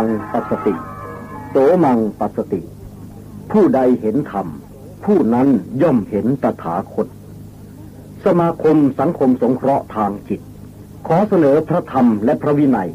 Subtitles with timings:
[0.00, 0.74] มังปัสสติ
[1.50, 2.60] โสมังปัสสติ
[3.52, 4.46] ผู้ใดเห็นธรรม
[5.04, 5.48] ผู้นั้น
[5.82, 7.06] ย่อมเห็นตถาคต
[8.24, 10.40] สมาคมสังคมสงเคราะห์ทางจิต
[11.06, 12.90] ขอเสนอพระธรรมและพระวินัย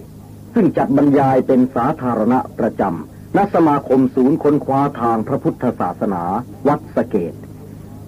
[0.54, 6.24] ซึ่งจัดบรรยายเป็นสาธารณะประจำณสมาคมศูนย์ค้นคว้าทางพระพุทธศาสนา
[6.67, 7.34] วัดสเกต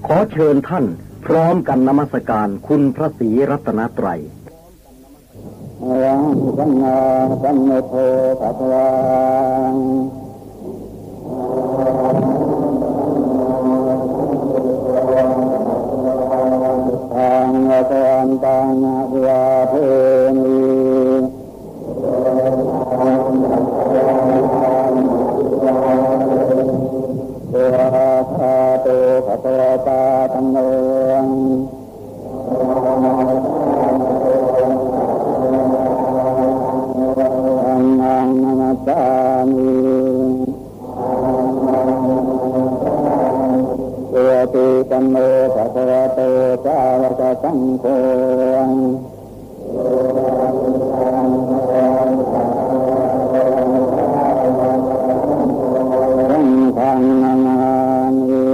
[0.08, 0.86] ขอเชิญท่าน
[1.26, 4.22] พร้อมกันนมัสการคุณพระศรีรัตนตรัย
[6.04, 6.22] วัง
[6.58, 7.00] สัมมา
[7.42, 7.96] สัมพุทโธ
[8.40, 8.90] ภะวั
[9.72, 9.74] ง
[17.14, 18.70] ทางละตอนตัง
[19.26, 19.74] วาเท
[20.44, 20.60] นี
[27.52, 27.76] ตัว
[28.38, 28.88] คาโต
[29.26, 30.02] ภะคะวตา
[30.34, 30.58] ตัมโน
[47.42, 47.86] สังโฆ
[56.30, 57.34] สังฆังนา
[58.18, 58.46] นิ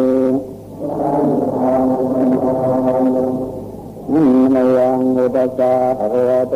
[4.12, 6.56] มันยังอุตจาภะโต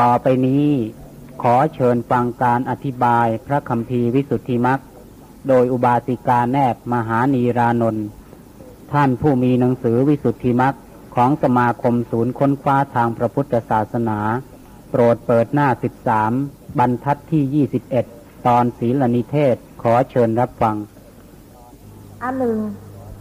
[0.00, 0.66] ต่อไปนี้
[1.42, 4.80] ขอเชิญฟังการอธิบายพระคำพีร์วิสุทธิมัก
[5.48, 8.06] โดยอุบาสิกาแนบมหานีรานนท์
[8.92, 10.76] ท่านผู้มีหนังสือวิสุทธิมัก
[11.14, 14.18] ของสมาคมศูนย์ค้นคว้าทางพระพุทธศาสนา
[14.90, 15.68] โปรดเปิดหน้า
[16.24, 17.66] 13บรรทัดที่
[18.06, 20.76] 21ตอนศีลนิเทศขอเชิญรับฟัง
[22.22, 22.58] อันหนึ่ง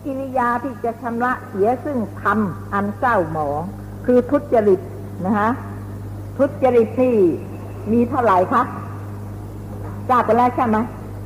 [0.04, 3.62] กิริยาที่จะชำระเสียซึ่งทำอันเศร้าหมอง
[4.06, 4.80] คือทุจริต
[5.26, 5.52] นะฮะ
[6.38, 7.14] ทุจริตที่
[7.92, 8.64] มีเท่าไหร่คะ
[10.10, 10.78] ทราบไปแล้วใช่ไหม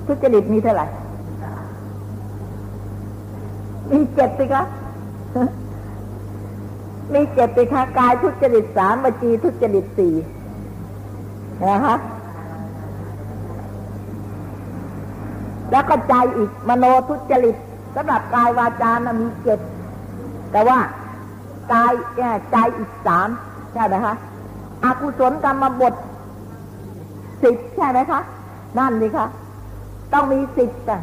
[0.08, 0.88] ทุจริตมีเท่าไหร่
[3.92, 4.64] มีเจ็ดสิคะ
[7.14, 10.14] มีเจ็ดสิคะกายทุจริตสามวจีทุจริตสี่
[11.70, 11.96] นะคะ
[15.72, 17.56] แล้วก็ใจอีกมโนทุจริต
[17.96, 19.60] สำหรับกายวาจานะมีเจ็ด
[20.52, 20.78] แต่ว่า
[21.74, 21.94] กาย
[22.52, 23.28] ใจอีกสาม
[23.74, 24.16] ใช่ไหมคะ
[24.88, 25.94] อากุศลกรรมบท
[27.44, 28.22] สิบใช่ไหมคะ
[28.78, 29.26] นั่นสิคะ
[30.14, 31.02] ต้องมีสิบกัน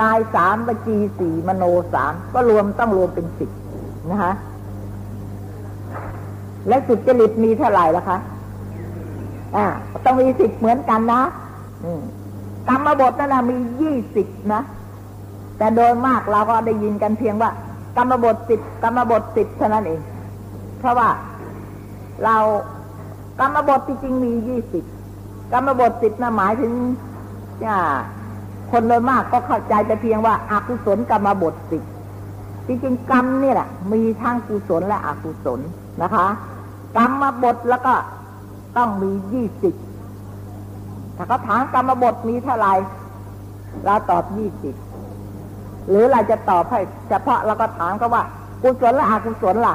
[0.00, 3.50] กายสามวจีสี่มโนสามก็รวมต้องรวมเป็นสิบ
[4.10, 4.32] นะคะ
[6.68, 8.18] และสุจริตมีเท่าไหร่ละคะ
[9.56, 9.66] อ่า
[10.04, 11.22] ต้องมีสิบเหมือนกันนะ
[12.68, 14.62] กรรมบทนั่นนะมียี่สิบนะ
[15.58, 17.50] แต่โดยมากเราก็ได้ยินกันเพียงว่า
[17.96, 20.00] กรรมบทสิบกรรมบทสิบเท่านั้นเอง
[20.78, 21.08] เพราะว่า
[22.24, 22.36] เรา
[23.40, 24.84] กรรมบทที่จริงมียี่สิบ
[25.52, 26.72] กรรมบทสิบนะหมายถึง
[27.68, 27.78] อ่า
[28.70, 31.82] คนโดยมากก็เข้าใจแต่เพียงว่าอากุศลกรรมบทสิบ
[32.66, 35.60] จริงๆกรรมนี่แหละมีทั้งกุศลและอกุศล
[36.02, 36.26] นะคะ
[36.96, 37.94] กรรมบทแล้วก็
[38.76, 39.74] ต้องมียี่สิบ
[41.16, 42.72] ถ้าเขาถามกรรมบทมีเท่าไหร่
[43.84, 44.74] เราตอบยี่สิบ
[45.88, 48.22] หรือเราจะตอบให้เฉพาะเราก็ถามเขาว่า
[48.62, 49.74] กุศลและอกุศลล่ะ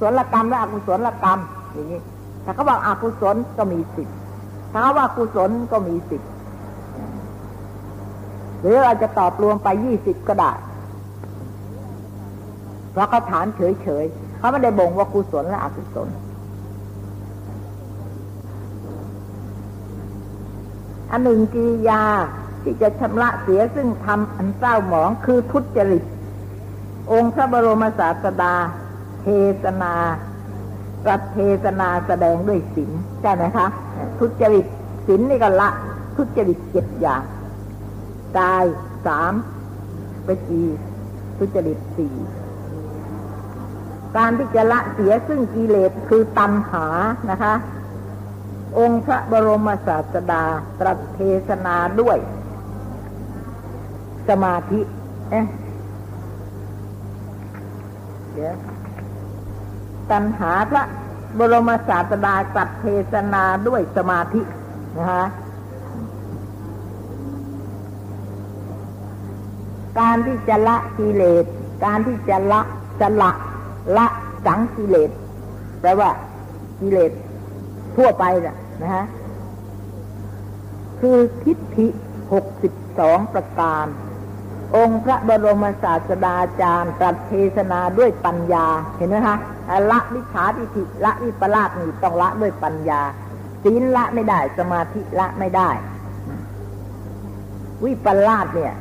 [0.00, 1.38] ศลกรรมและอกุศลกรรม
[1.72, 2.00] อย่างนี้
[2.44, 4.08] ถ้าเขาบอกอกุศลก็มีสิบ
[4.72, 6.22] ถ้าเขาว่ากุศลก็มีสิบ
[8.60, 10.52] หรือเราจะตอบรวมไปยี่สิบก็ได้
[12.92, 16.08] เพราะเขาถามเฉยๆเขาไม่ได้บ่งว่ากุศลและอกุศล
[21.10, 22.02] อันหนึ่งกิริยา
[22.62, 26.04] ที่จะชำระเสียซึ่งทำอันเศร้าหมองคือทุจริต
[27.12, 28.54] องค์พระบรมศาสดา
[29.22, 29.28] เท
[29.62, 29.94] ศนา
[31.04, 33.66] ตรัสเทศนาแสดงด้วยศีลใช่ไหมคะ
[34.18, 34.66] ทุจริต
[35.06, 35.68] ศีลนี่ก็ละ
[36.16, 37.22] ทุจริตเจ็ดอย่าง
[38.38, 38.64] กาย
[39.06, 39.32] สาม
[40.26, 40.62] วจี
[41.38, 42.14] ทุจริตสี่
[44.16, 46.86] การที่จะละเสียซึ่งกิเลสคือตัณหา
[47.30, 47.54] นะคะ
[48.78, 50.44] องค์พระบรมศาสดา
[50.80, 52.18] ตรัสเทศนาด้วย
[54.28, 54.80] สมาธิ
[55.30, 55.46] เอ๊ะ
[58.32, 58.54] เดี๋ยว
[60.10, 60.84] ตัณหาพระ
[61.38, 64.42] บรมศาสดาตรัสเทศนาด้วยสมาธิ
[64.98, 65.24] นะคะ
[69.98, 71.44] การที่จะละกิเลส
[71.84, 72.60] การที่จะละ
[73.00, 73.30] จะละ
[73.96, 74.06] ละ
[74.46, 75.10] สังกิเลส
[75.80, 76.10] แปลว่า
[76.80, 77.12] กิเลส
[77.96, 79.04] ทั่วไปน่ะนะฮะ
[81.00, 81.86] คือทิฏฐิ
[82.32, 83.86] หกสิบสองประการ
[84.76, 88.66] องค์พระบรมศาสดาจารย์ตรัสเทศนาด้วยปัญญา
[88.96, 89.36] เห็นไหมคะ
[89.90, 93.00] ละวิชาทิฏฐิละวิปลาสนี่ต้องละด้วยปัญญา
[93.64, 95.70] ศีลละไม่ได้ สมาธิละไม่ได้
[97.84, 98.74] วิปลาสเนี่ย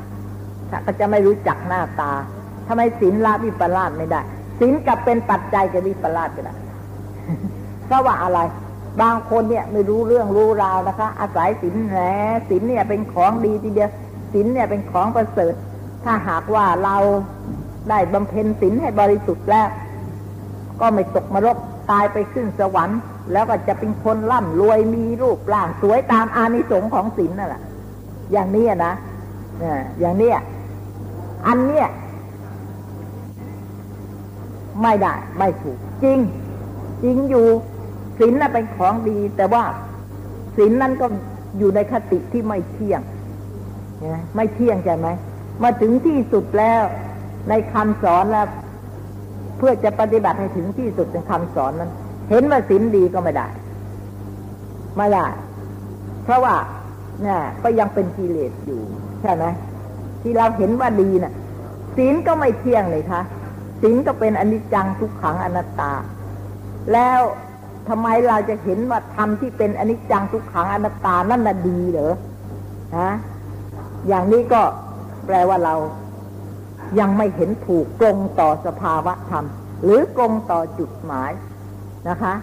[0.86, 2.12] ก็จะไม่รู้จักหน้าตา
[2.68, 4.22] ทำไมศีลละวิปลาสไม่ได้
[4.60, 6.56] ศีลกับเป็นปัจจัยกับวิปลาสก็ได้
[7.86, 8.40] เพราะว่าอะไร
[9.01, 11.98] บางคนเนี่ยไม่รู้เรื่องรู้ราวนะคะ อาศัยศีลแหน
[12.50, 13.90] ศีลเนี่ยเป็นของดีทีเดียว
[14.33, 15.54] ศีลเนี่ยเป็นของประเสริฐ
[16.07, 16.98] ถ้าหากว่าเรา
[17.89, 19.68] ได้บำเพ็ญศีลให้บริสุทธิ์แล้ว
[20.81, 21.57] ก็ไม่ตกมรก
[21.92, 23.00] ตายไปขึ้นสวรรค์
[23.31, 27.62] แล้วก็จะเป็นคนร่ำรวยมีรูปร่างสวยตามอานิสงส์ของศีลนั่นแหละ
[28.31, 28.94] อย่างนี้นะ
[30.00, 30.31] อย่างนี้
[31.48, 31.88] อันเนี้ย
[34.81, 36.19] ไม่ได้ไม่ถูก จริง
[37.04, 37.45] จริงอยู่
[38.19, 39.63] ศีลน่ะเป็นของดี แต่ว่า
[40.57, 41.06] ศีลนั่นก็
[41.57, 43.01] อยู่ในคติที่ไม่เที่ยง
[44.36, 45.07] ไม่เที่ยงใช่ไหม
[45.63, 46.83] มาถึงที่สุดแล้ว
[47.50, 48.48] ในคำสอนแล้ว
[49.57, 51.92] เพื่อจะปฏิบัติให้ถึงที่สุดในคำสอนนั้น
[52.30, 53.48] เห็นว่าศีลดีก็ไม่ได้
[54.98, 55.25] ไม่ได้
[56.24, 56.56] เพราะว่า
[57.21, 58.81] เนี่ยก็ยังเป็นกิเลสอยู่
[59.21, 59.45] ใช่ไหม
[60.21, 61.33] ที่เราเห็นว่าดีนะ่ะ
[61.98, 63.21] ศีลก็ไม่เที่ยงเลยคะ
[63.81, 65.92] ศีลก็เป็นอนิจจังทุกขังอนัตตา
[66.94, 67.19] แล้ว
[67.89, 72.13] ทำไมเราจะเห็นว่าธรรมที่เป็นอนิจจังทุกขังอนัตตานั่นน่ะดีเหรอ
[72.98, 73.12] ฮะ
[74.07, 74.62] อย่างนี้ก็
[75.28, 75.76] แปลว่าเรา
[77.00, 79.46] ยังไม่เห็นถูกตรงต่อสภาวะธรรม
[79.84, 81.32] หรือตรงต่อจุดหมาย
[82.10, 82.34] นะคะ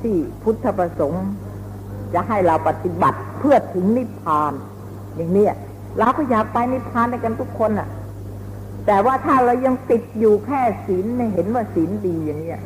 [0.00, 1.26] ที่พุทธประสงค์
[2.14, 4.52] จะให้เราปฏิบัติเพื่อถึงนิพพาน
[5.16, 5.46] อย่างนี้
[5.98, 7.88] เราก็อยากไปนิพพานในกันทุกคนน่ะ
[8.86, 12.60] แต่ว่าถ้าเรายังติดอยู่แค่ศีลไม่เห็นว่าศีลดีอย่างเนี้ย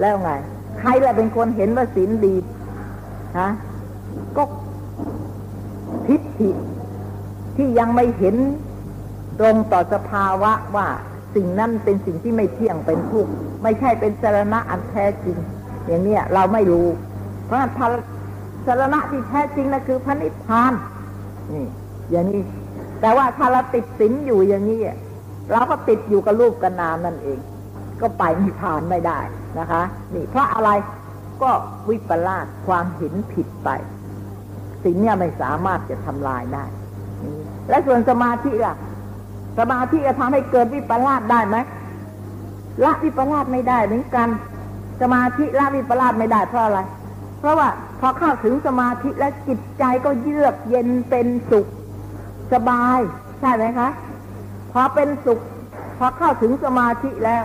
[0.00, 0.30] แล้วไง
[0.78, 2.34] ใครละเป็นคนเห็นว่าศีลดี
[3.38, 3.48] ฮะ
[4.36, 4.42] ก็
[6.06, 6.50] ทิฏฐิ
[7.58, 8.36] ที่ยังไม่เห็น
[9.40, 10.88] ตรงต่อสภาวะว่า
[11.34, 13.32] สิ่งนั้นเป็นสิ่งที่ไม่เที่ยงเป็นทุกข์
[13.62, 15.36] ไม่ใช่เป็นสารณะอันแท้จริง
[15.86, 16.86] อย่างเนี้ยเราไม่รู้
[17.46, 17.58] เพราะ
[18.66, 20.72] สารณะที่แท้จริงนั่นคือพระนิพพาน
[21.52, 21.66] นี่
[22.10, 22.42] อย่างนี้
[23.00, 24.80] แต่ว่าถ้าเราติดสินอยู่อย่างนี้
[25.52, 27.38] เราก็ติดอยู่กับรูปกับนามนั่นเอง
[28.00, 29.20] ก็ไปนิพพานไม่ได้
[29.58, 29.82] นะคะ
[30.14, 30.70] นี่เพราะอะไร
[31.42, 31.50] ก็
[31.88, 33.68] วิปลาสความเห็นผิดไป
[34.84, 36.64] สิ่งนี้ไม่สามารถจะทำลายได้
[37.68, 38.74] และส่วนสมาธิล่ะ
[39.58, 41.56] สมาธิจะทำให้เกิดวิปลาสได้ไหม
[42.84, 44.28] ละวิปลาสไม่ได้เหมือนกัน
[45.00, 46.80] สมาธิละวิปลาสไม่ได้เพราะอะไร
[47.38, 47.68] เพราะว่า
[48.00, 51.66] พอเข้าถึงสมาธิแล้วจิตใจก็เยือกเย็นเป็นสุข
[52.52, 52.98] สบาย
[53.40, 53.88] ใช่ไหมคะ
[54.72, 55.38] พอเป็นสุข
[55.98, 57.44] พอเข้าถึงสมาธิแล้ว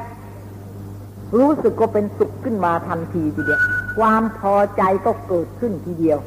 [1.39, 3.61] รู้สึกก็เป็นสุขขึ้นมาทันทีทีเดียว
[3.99, 6.19] ความพอใจก็เกิดขึ้นทีเดียว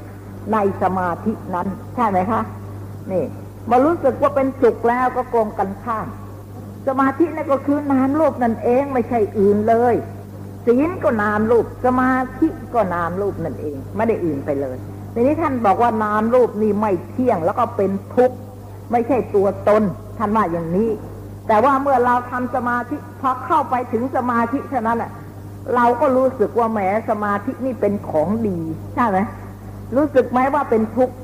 [0.53, 2.41] ในสมาธินั้น ใช่ไหมคะ
[3.13, 3.25] นี่
[3.71, 6.07] มารู้สึกว่าเป็นสุขแล้วก็โกงกันข้าม
[6.87, 9.95] สมาธินั่นก็คือนามรูปนั่นเองไม่ใช่อื่นเลย
[10.67, 14.77] ศีลก็นามรูป สมาธิก็นามรูปนั่นเอง ไม่ได้อื่นไปเลย
[15.15, 18.37] ทีนี้ท่านบอกว่านามรูปนี่ไม่เที่ยงแล้วก็เป็นทุกข์
[18.93, 19.83] ไม่ใช่ตัวตน
[20.19, 20.91] ท่านว่าอย่างนี้
[21.49, 25.11] แต่ว่าเมื่อเราทำสมาธิพอเข้าไปถึงสมาธิเท่านั้นแหละ
[25.75, 26.81] เราก็รู้สึกว่าแหม
[27.11, 28.59] สมาธินี่เป็นของดี
[28.95, 29.19] ใช่ไหม
[29.97, 31.15] รู้สึกไหมว่าเป็นทุกข์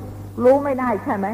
[0.45, 1.27] รู้ไม่ได้ใช่ไหม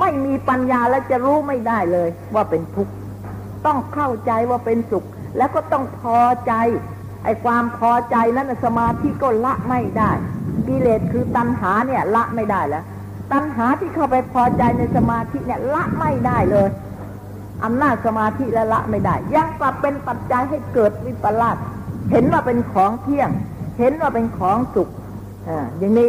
[0.00, 2.92] ไม่มีปัญญาแล้วจะรู้ไม่ได้เลย ว่าเป็นทุกข์
[3.66, 5.04] ต้องเข้าใจว่าเป็นสุข
[5.36, 6.52] แล้วก็ต้องพอใจ
[7.24, 10.10] ไอ้ความพอใจนั้นสมาธิก็ละไม่ได้
[10.68, 12.84] กิเลสคือตัณหาเนี่ยละไม่ได้แล้ว
[13.32, 16.68] ตัณหาที่เข้าไปพอใจในสมาธิเนี่ยละไม่ได้เลย
[17.64, 21.56] อำนาจสมาธิและละไม่ได้ ยังกลับเป็นปัจจัยให้เกิดวิปลาส
[22.10, 23.30] เห็นว่าเป็นของเที่ยง
[23.78, 24.88] เห็นว่าเป็นของสุข
[25.48, 26.08] อ่าอย่างนี้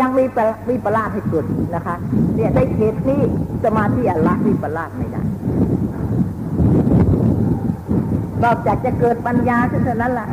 [0.00, 0.24] ยังมี
[0.68, 1.96] วิปลาสให้เกิดนะคะ
[2.34, 3.20] เนี่ยในเหตุนี้
[3.64, 5.22] สมาธิละวิปลาสไม่ได้
[8.44, 10.28] นอกจากจะเกิดปัญญาเท่านั้นละ่ะ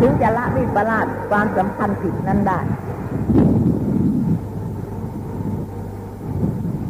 [0.00, 2.58] ถึงจะละวิปลาสความสำคัญผิดนั้นได้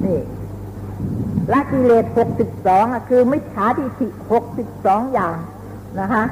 [0.05, 0.21] นี่
[1.53, 5.37] ละกิเลสหกสิบสองคือมิจฉาทิฏฐิหกสิบสองอย่าง
[6.01, 6.23] นะคะ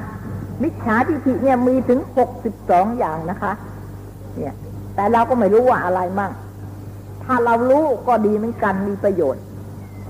[0.62, 3.52] มิจฉาทิฏฐิเนี่ยมีถึงหกสิบสองอย่างนะคะ
[4.36, 4.54] เนี่ย
[4.96, 6.32] แต่เราก็ไม่รู้ว่าอะไรมั่ง
[7.24, 9.42] ถ้าเรารู้ก็ดีเหมือนกันมีประโยชน์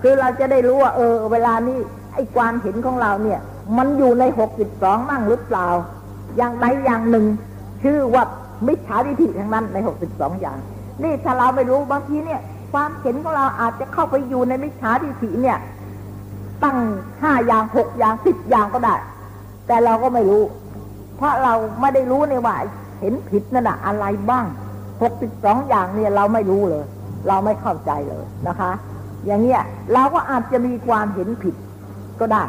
[0.01, 1.79] คือเราจะได้รู้ว่า เออ เวลานี้
[2.15, 3.41] ไอ้ความเห็นของเราเนี่ย
[3.79, 5.69] มันอยู่ในหกสิบสองมั่งหรือเปล่า
[6.37, 7.27] อย่างใดอย่างหนึ่ง
[7.83, 8.25] ชื่อว่า
[8.67, 10.59] มิจฉาทิฏฐิทั้งนั้นในหกสิบสองอย่าง
[11.03, 12.41] นี่ถ้าเราไม่รู้บางทีเนี่ย
[12.73, 15.59] ความเห็นของเราอาจจะเข้าไปอยู่ในมิจฉาทิฏฐิเนี่ย
[16.65, 16.79] ตั้ง
[17.21, 18.95] ห้าอย่างหกอย่างสิบอย่างก็ได้
[19.67, 20.43] แต่เราก็ไม่รู้
[21.17, 22.57] เพราะเราไม่ได้รู้ในว่า
[23.01, 24.45] เห็นผิดนั่นน่ะอะไรบ้าง
[25.03, 26.85] หกสิบสองอย่างเนี่ยเราไม่รู้เลย
[27.29, 28.71] เราไม่เข้าใจเลยนะคะ
[29.27, 29.63] อย่างเงี้ย
[29.95, 31.55] เราก็อาจจะมีความเห็นผิด
[32.21, 32.45] ก็ได้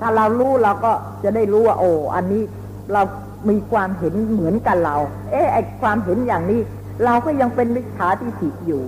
[0.00, 0.92] ถ้าเรารู้เราก็
[1.24, 2.42] จะได้รู้ว่าโอ้อันนี้
[2.92, 3.02] เรา
[3.50, 4.96] มีความเห็นเหมือนกันเรา
[5.30, 6.60] เอ๊ะไอความเห็นอย่างนี้
[7.04, 8.82] เราก็ยังเป็นมิจฉาทิฏฐิอยู่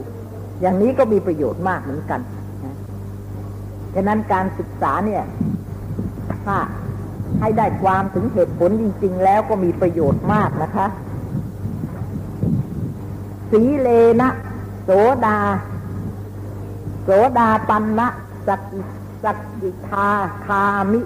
[0.60, 2.20] อย่างนี้ก็มีประโยชน์มากเหมือนกัน
[3.94, 5.22] ฉะนั้นการศึกษาเนี่ย
[6.44, 6.56] ถ้า
[7.40, 10.86] ให้ได้ความถึงเหตุผลจริง ๆ แล้วก็มีประโยชน์มากนะคะ
[13.50, 13.88] สีเล
[14.20, 14.30] นะ
[14.84, 14.90] โส
[15.26, 15.38] ดา
[17.04, 18.08] โสดาปันนะ
[18.46, 18.60] สัก
[19.24, 20.08] สักกิทา
[20.46, 21.00] คามิ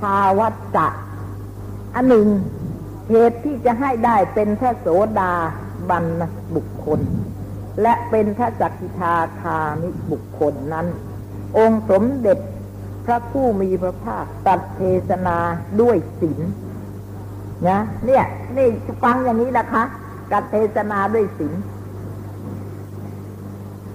[0.00, 0.86] ทาวัจจะ
[1.94, 2.28] อันหนึ่ง
[3.10, 4.86] เหตุที่จะให้ได้เป็นพระโส
[5.20, 5.32] ดา
[5.90, 6.04] บัน
[6.54, 7.00] บุคคล
[7.82, 10.86] และเป็นพระสักกิทาคามิบุคคลนั้น
[11.58, 12.38] องค์สมเด็จ
[13.04, 15.36] พระผู้มีพระภาคตัดเทศนา
[15.80, 16.40] ด้วยศีล
[17.68, 18.24] นะเนี่ย
[18.56, 18.68] นี่
[19.02, 19.82] ฟังอย่างนี้นะคะ
[20.32, 21.52] กัดเทศนาด้วยศีล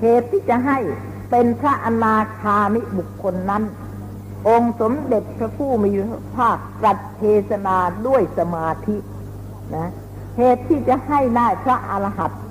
[0.01, 0.77] เหตุที่จะให้
[1.29, 3.63] เป็นพระอนาคามิบุคคลนั้น
[4.47, 7.77] องค์สมเด็จพระผู้มีพระภาคตรัสเทศนา
[8.07, 8.97] ด้วยสมาธิ
[9.75, 9.89] นะ
[10.37, 12.41] เหตุที่จะให้ได้พระอรหันต์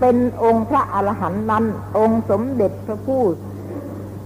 [0.00, 1.64] เป็นองค์พระอรหันต์นั้น
[1.98, 3.22] องค์สมเด็จพระผู้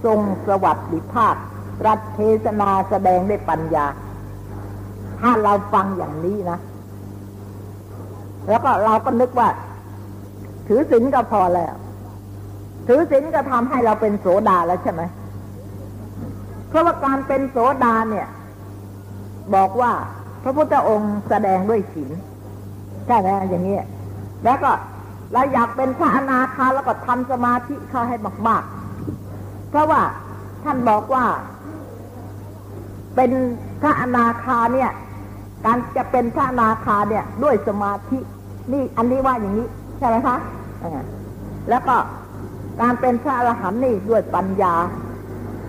[0.05, 1.35] ทรงสวัสดิภาค
[1.79, 3.85] ตรัสเทศนาแสดงด้วยปัญญา
[5.19, 6.59] ถ้าเราฟังอย่างนี้นะ
[8.49, 9.49] แล้วก็เราก็นึกว่า
[10.67, 11.73] ถือศีลก็พอแล้ว
[12.87, 15.01] ถือศีลก็ทำให้เราเป็นโสดาแล้วใช่ไหม
[16.69, 18.27] เพราะว่าการเป็นโสดาเนี่ย
[19.55, 19.91] บอกว่า
[20.43, 22.11] พระพุทธองค์แสดงด้วยศีล
[23.07, 23.77] ใช่ไหมอย่างนี้
[24.43, 24.71] แล้วก็
[25.33, 30.01] เราอยากเป็นพระอนาคาแล้วก็ทำสมาธิเข้าให้มากๆ เพราะว่า
[30.63, 31.25] ท่านบอกว่า
[33.15, 33.31] เป็น
[33.81, 34.91] พระอนาคาเนี่ย
[35.65, 38.19] การจะเป็นพระอนาคาเนี่ย ด้วยสมาธิ
[38.73, 40.37] นี่อันนี้ว่าอย่างนี้ ใช่ไหมคะ
[41.69, 41.95] แล้วก็
[42.81, 44.73] การเป็นพระอรหันต์นี่ด้วยปัญญา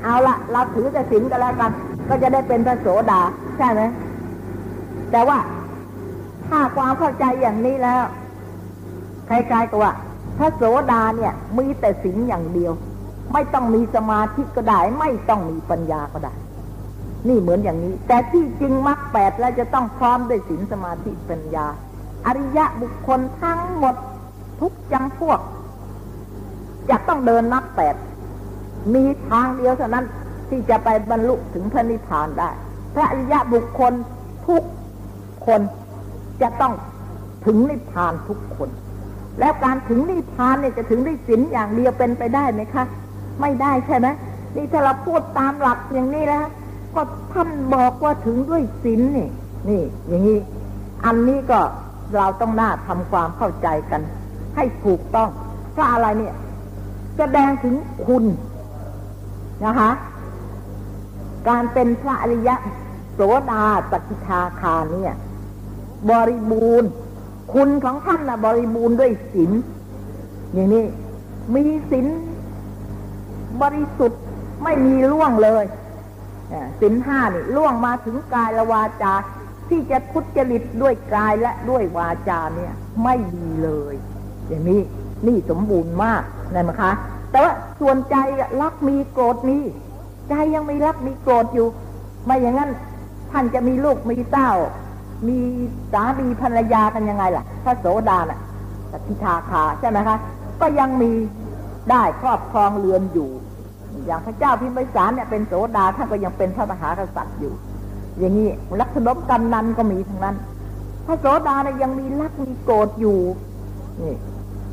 [0.03, 1.71] เอาละเราถือแต่ศีลกันแล้วกัน
[2.09, 3.21] ก็จะได้เป็นพระโสดา
[3.59, 3.83] ใช่ไหม
[5.11, 5.39] แต่ว่า
[6.49, 8.03] ถ้าความเข้าใจอย่างนี้แล้ว
[9.29, 9.93] คล้ายๆกับว่า
[10.39, 12.73] พระโสดาเนี่ย มีแต่ศีลอย่างเดียว
[13.33, 16.35] ไม่ต้องมีสมาธิก็ได้ ไม่ต้องมีปัญญาก็ได้
[17.29, 21.67] นี่เหมือนอย่างนี้ แต่ที่จริงมรรคแปดแล้วจะต้องพร้อมด้วยศีลสมาธิปัญญา
[22.27, 23.95] อริยะบุคคลทั้งหมด
[24.61, 25.41] ทุกจำพวก
[26.91, 27.95] จะต้องเดินมรรคแปด
[28.95, 30.07] มีทางเดียวเท่านั้น
[30.49, 32.51] ที่จะไปบรรลุถึงพระนิพพานได้
[32.95, 33.93] พระอริยะบุคคล
[34.47, 34.63] ทุก
[35.47, 35.61] คน
[36.43, 36.73] จะต้อง
[37.47, 38.69] ถึงนิพพานทุกคน
[39.41, 42.85] แล้วการถึงนิพพานเนี่ยจะถึงด้วยศีลอย่างเดียวเป็นไปได้ไหมคะ
[43.41, 44.07] ไม่ได้ใช่ไหม
[44.57, 46.47] นี่ถ้าเราพูดตามหลักอย่างนี้แล้ว
[46.95, 47.03] ก็
[47.33, 49.29] ท่านบอกว่าถึงด้วยศีลนี่
[49.69, 50.39] นี่ อย่างนี้
[51.05, 51.61] อันนี้ก็
[52.17, 54.03] เราต้องน่าทำความเข้าใจกัน
[54.57, 55.29] ให้ถูกต้อง
[55.73, 56.35] เพราะอะไรเนี่ย
[57.17, 57.75] แสดงถึง
[58.07, 58.25] คุณ
[59.65, 59.91] นะคะ
[61.49, 62.55] การเป็นพระอริยะ
[63.15, 63.21] โส
[63.51, 65.15] ดาสกิทาคาเนี่ย
[66.11, 66.91] บริบูรณ์
[67.55, 69.53] คุณของท่านนะบริบูรณ์ด้วยศีล
[70.53, 70.85] อย่างนี้
[71.55, 72.07] มีศีล
[73.63, 74.23] บริสุทธิ์
[74.65, 75.65] ไม่มีล่วงเลย
[76.81, 79.15] ศีลห้านี่ล่วงมาถึงกายและวาจา
[79.69, 83.95] ที่จะทุจริตด้วยกายและด้วยวาจาเนี่ย ไม่ดีเลย
[84.49, 84.81] อย่างนี้
[85.27, 86.23] นี่สมบูรณ์มาก
[86.55, 86.91] นะคะ
[87.31, 88.17] แต่ว่าส่วนใจ
[88.61, 89.59] รักมีโกรธมี
[90.29, 91.69] ใจยังไม่รักมีโกรธอยู่
[92.25, 92.71] ไม่อย่างนั้น
[93.33, 94.51] ท่านจะมีลูกมีเต้า
[95.29, 95.39] มี
[95.93, 98.41] สามีภรรยากันยังไงล่ะ พระโสดาน่ะ
[98.93, 100.17] สกิทาคาใช่ไหมคะ
[100.61, 101.13] ก็ยังมี
[101.91, 103.31] ได้ครอบครองเรือนอยู่
[104.07, 107.53] อย่างพระเจ้าพิมพิสารเนี่ยเป็นโสดาท่านก็ยังเป็นพระมหากษัตริย์อยู่
[108.19, 108.49] อย่างนี้
[108.81, 110.37] ลักษณะกำนันก็มีทั้งนั้น
[111.07, 113.19] พระโสดาเนี่ยยังมีรักมีโกรธอยู่
[114.03, 114.15] นี่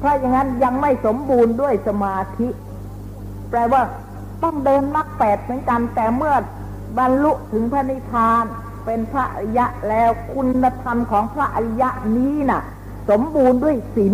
[0.03, 2.48] เพราะอย่างนั้นยังไม่สมบูรณ์ด้วยสมาธิ
[3.50, 3.81] แปลว่า
[4.43, 6.33] ต้องเดินมรรคแปดเหมือนกัน แต่เมื่อ
[6.98, 8.45] บรรลุถึงพระนิพพาน
[8.86, 12.62] เป็นพระอริยะแล้วคุณธรรมของพระอริยะนี้น่ะ
[13.10, 14.13] สมบูรณ์ด้วยศีล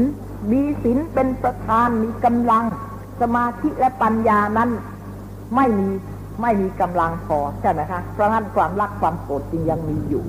[0.52, 2.64] มีศีลเป็นประธานมีกำลัง
[3.22, 4.70] สมาธิและปัญญานั้น
[5.56, 5.90] ไม่มี
[6.42, 10.24] ไม่มีกำลังพอใช่ไหมคะเพราะงั้นความรักความโกรธจึงยังมีอยู่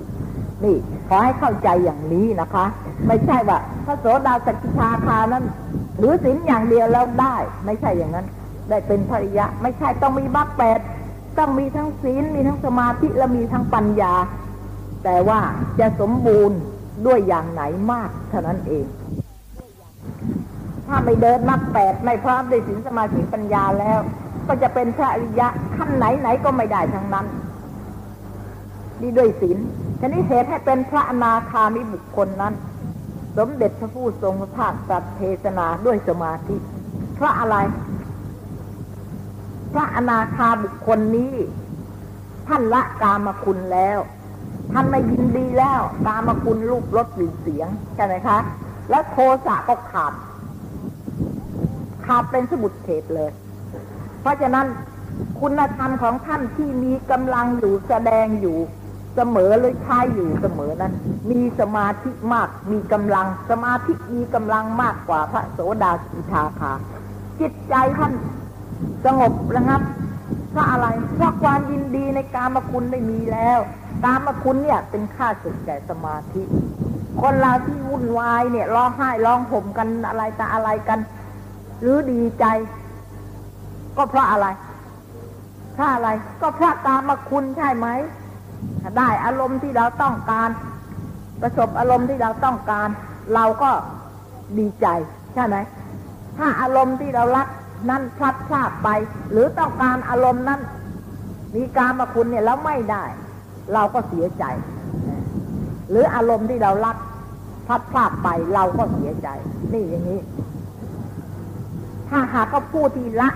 [0.65, 0.77] นี่
[1.09, 2.65] ขอให้เข้าใจอย่างนี้นะคะ
[3.07, 5.45] ไม่ใช่ว่าพระโสดาสกิทาคานั้น
[5.99, 8.27] หรือศีลอย่างเดียวแล้วได้ ไม่ใช่อย่างนั้น
[8.69, 10.79] ได้เป็นภริยะ ไม่ใช่ต้องมีมรรคแปด
[11.39, 14.15] ต้องมีทั้งศีลมีทั้งสมาธิและมีทั้งปัญญา
[15.05, 15.41] แต่ว่า
[15.81, 16.59] จะสมบูรณ์
[17.07, 17.63] ด้วยอย่างไหน
[17.93, 18.87] มากเท่านั้นเอง
[20.87, 24.01] ถ้าไม่เดินมรรคแปดไม่พร้อมด้วยศีลสมาธิปัญญาแล้ว
[24.47, 27.27] ก็จะเป็นพระอริยะขั้นไหนไหนก็ไม่ได้ทั้งนั้น
[29.01, 29.59] นี่ด้วยศีล
[30.01, 32.55] ทีนี้เหตุให้เป็นพระอนาคามิบุคคลนั้น
[33.37, 36.57] สมเด็จพระผู้ทรงพระภาคตรัสเทศนาด้วยสมาธิ
[37.15, 37.57] เพราะอะไร
[39.73, 41.35] พระอนาคาบุคคลนี้
[42.49, 43.99] ท่านละกามคุณแล้ว
[44.73, 48.39] ท่านไม่ยินดีแล้ว กามคุณรูปรสกลิ่นเสียงใช่ไหมคะ
[48.91, 49.17] แล้วโท
[49.47, 50.13] สะก็ขาด
[52.05, 53.31] ขาดเป็นสมุดเฉดเลย
[54.21, 54.67] เพราะฉะนั้น
[55.41, 58.59] คุณธรรมของท่านที่มีกำลังอยู่แสดงอยู่
[59.21, 60.93] สมอเลยใช้อยู่เสมอนั้น
[61.31, 66.73] มีสมาธิมากมีกำลัง สมาธิมีกำลังมากกว่าพระโสดาสิทาคา
[67.41, 68.13] จิตใจท่าน
[69.05, 69.83] สงบระงับ
[70.51, 73.59] เพราะอะไรเพราะความยินดีในกามคุณไม่มีแล้ว
[74.05, 76.43] กามคุณเนี่ยเป็นค่าสุดแก่สมาธิ
[77.21, 80.99] คนเราที่วุ่นวายเนี่ยร้องไห้ร้องห่มกันอะไรแต่อะไรกัน
[81.81, 82.45] หรือดีใจ
[83.97, 84.47] ก็เพราะอะไร
[85.75, 86.09] เพราะอะไร
[86.41, 87.89] ก็เพราะกามคุณใช่ไหม
[88.99, 90.51] ได้อารมณ์ที่เราต้องการ
[91.41, 92.89] ประสบอารมณ์ที่เราต้องการ
[93.35, 93.71] เราก็
[94.59, 94.87] ดีใจ
[95.35, 95.57] ใช่ไหม
[96.39, 97.49] ถ้าอารมณ์ที่เรารัก
[97.91, 98.89] นั้นพลัดพลาดไป
[99.33, 100.61] หรือต้องการอารมณ์นั้น
[101.57, 103.05] มีการมาคุณเนี่ยแล้วไม่ได้
[103.75, 104.45] เราก็เสียใจ
[105.91, 106.97] หรืออารมณ์ที่เรารัก
[107.67, 109.29] พลัดพลาดไปเราก็เสียใจ
[109.73, 110.21] นี่อย่างนี้
[112.09, 113.31] ถ้าหากก็ผู้ที่ละ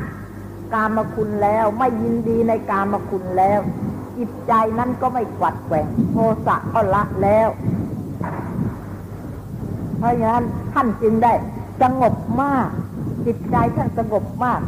[0.74, 3.60] กามคุณแล้ว ไม่ยินดีในกามคุณแล้ว
[4.18, 6.16] จิตใจนั้นก็ไม่กวัดแกว่งโท
[6.46, 7.48] สะก็ละแล้ว
[9.98, 11.32] เพราะฉะนั้นท่านจึงได้
[11.82, 12.68] สงบมาก
[13.26, 14.60] จิตใจท่านสงบมาก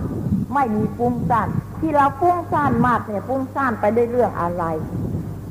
[0.55, 1.49] ไม่มีฟุ้งซ่าน
[1.81, 4.65] ที่เราฟุ้งซ่านมากเนี่ยฟุ้งซ่านไปด้วยเรื่องอะไร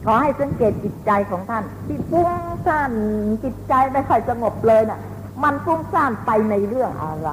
[0.06, 2.32] ขอให้สังเกตจิตใจของท่าน ที่ฟุ้ง
[2.66, 2.92] ซ่าน
[3.44, 5.00] จิตใจไม่ค่อยสงบเลยนะ่ะ
[5.44, 7.30] มันฟุ้งซ่านไปในเรื่องอะไร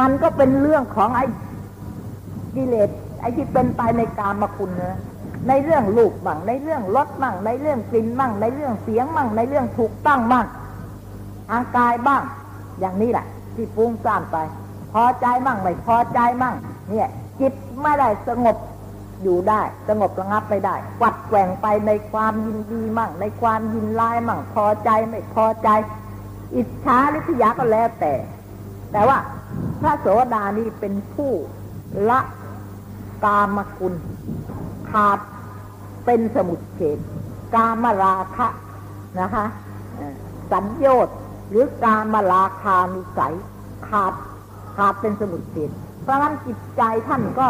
[0.00, 1.24] มันก็เป็นเรื่องของไอ้
[2.54, 4.98] กิเลสไอ้ที่เป็นไปในกามคุณนะ
[5.48, 10.46] ในเรื่องลูกบ้างในเรื่องรสบ้างในเรื่องกลิ่นบ้างในเรื่องเสียงบ้างในเรื่องถูกต้องบ้าง
[11.52, 12.22] อากายบ้าง
[12.80, 14.36] อย่างนี้แหละที่ฟุ้งซ่านไป
[14.92, 16.54] พอใจบ้างไม่พอใจบ้าง
[16.90, 17.08] เนี่ย
[17.40, 17.52] จิต
[17.82, 18.56] ไม่ได้สงบ
[19.22, 25.68] อยู่ได้ สงบระงับไปได้กวัดแกว่งไปในความยินดีมั่ง ในความยินร้ายมั่ง พอใจไม่พอใจ
[26.54, 28.12] อิจฉาลิษยาก็แล้วแต่
[28.92, 29.18] แต่ว่า
[29.80, 31.32] พระโสดานี่เป็นผู้
[32.08, 32.20] ละ
[33.24, 33.94] กามคุณ
[34.92, 35.18] ขาด
[36.04, 36.98] เป็นสมุดเฉด
[37.54, 38.48] กามราคะ
[39.20, 39.46] นะคะ
[40.52, 41.16] สัญญต์
[41.50, 43.34] หรือกามราคานุสัย
[43.88, 44.14] ขาด
[44.76, 45.70] ขาดเป็นสมุดเฉด
[46.02, 47.48] เพราะนั้นจิตใจท่านก็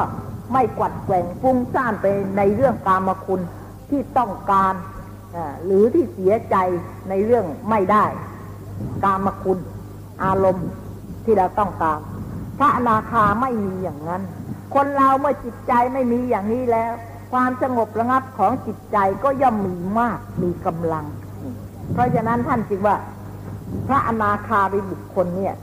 [0.53, 3.41] ไม่กวัดแกว่งฟุ้งซ่านไปในเรื่องกามคุณ
[3.91, 4.75] ที่ต้องการ
[5.65, 6.57] หรือที่เสียใจ
[7.09, 8.05] ในเรื่องไม่ได้
[9.05, 9.59] กามคุณ
[10.25, 10.69] อารมณ์
[11.25, 12.01] ที่เราต้องการ
[12.59, 14.23] พระอนาคาไม่มีอย่างนั้น
[14.75, 16.93] คนเราเมื่อจิตใจไม่มีอย่างนี้แล้ว
[17.33, 21.05] ความสงบระงับของจิตใจก็ย่อมมีมากมีกำลัง
[21.93, 22.97] เพราะฉะนั้นท่านจึงว่า
[23.89, 25.55] พระอนาคาบิบุคคลเนี่ย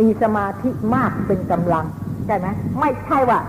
[0.00, 1.86] มีสมาธิมากเป็นกำลัง
[2.26, 2.46] ใช่ไหม
[2.80, 3.40] ไม่ใช่ว่า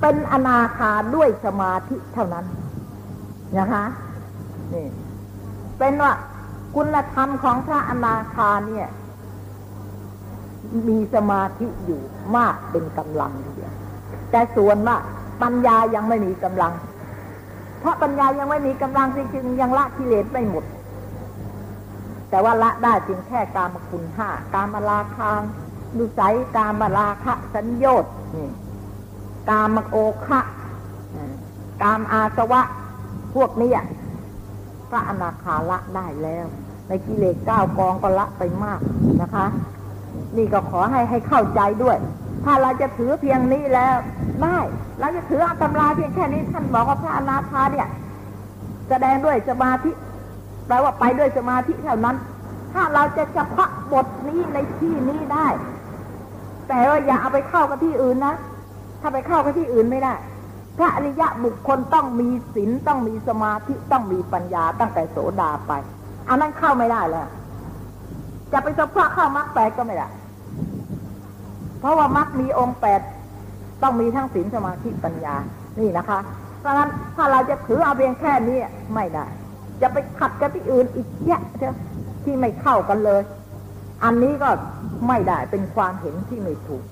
[0.00, 2.46] เป็นอนาคาด้วยสมาธิเท่านั้น
[3.58, 3.84] นะคะ
[4.72, 4.86] นี่
[5.78, 6.12] เป็นว่า
[6.74, 8.88] คุณธรรมของพระอนาคาเนี่ย
[10.88, 12.00] มีสมาธิอยู่
[12.36, 13.32] มากเป็นกำลัง
[14.30, 14.96] แต่ส่วนว่า
[15.42, 16.72] ปัญญายังไม่มีกำลัง
[17.80, 20.64] เพราะปัญญายังไม่มีกำลังจึงยังละกิเลสไม่หมด
[22.30, 25.40] แต่ว่าละได้จึงแค่กามคุณห้ากามราคาง
[25.98, 28.04] ดุสัยกามราคะสัญญต
[29.50, 30.40] กามโอคะ
[31.82, 32.62] กามอาสวะ
[33.34, 33.72] พวกนี้
[34.90, 36.46] พระอนาคาละได้แล้ว
[36.88, 38.80] ในกิเลสเก้ากองก็ละไปมาก
[39.22, 39.46] นะคะ
[40.36, 41.96] นี่ก็ขอให้ให้เข้าใจด้วย
[42.44, 43.96] ถ้าเราจะถือเพียงนี้แล้ว
[44.42, 44.58] ได้
[45.00, 47.88] เราจะถืออตำราเพียงแค่นี้ท่านบอกว่าพระอนาคาเนี่ย
[48.88, 49.90] แสดงด้วยสมาธิ
[50.66, 52.16] แปลว่าไปด้วยสมาธิเท่านั้น
[52.74, 55.48] ถ้าเราจะเฉพาะบทนี้ในที่นี้ได้
[56.68, 58.34] แต่ว่าอย่าเอาไปเข้ากับที่อื่นนะ
[59.00, 60.14] ถ้าไปเข้ากับที่อื่นไม่ได้
[60.78, 65.72] พระอริยะบุคคลต้องมีศีลต้องมีสมาธิต้องมีปัญญาตั้งแต่โสดาไป
[66.28, 67.28] อันนั้นเข้าไม่ได้แล้ว
[68.52, 70.08] จะไปเฉพาะเข้ามรรคแปดก็ไม่ได้
[71.80, 73.00] เพราะว่ามรรคมีองค์แปด
[73.82, 75.36] ต้องมีทั้งศีลสมาธิปัญญา
[75.80, 76.18] นี่นะคะ
[76.60, 78.58] เพราะฉะนั้นถ้าเราจะถือเอาเพียงแค่นี้
[78.94, 79.26] ไม่ได้
[79.82, 81.76] จะไปขัดกับที่อื่นอีกแยะเถอะ
[82.24, 83.22] ที่ไม่เข้ากันเลย
[84.04, 84.50] อันนี้ก็
[85.08, 86.82] ไม่ได้เป็นความเห็นที่ไม่ถูก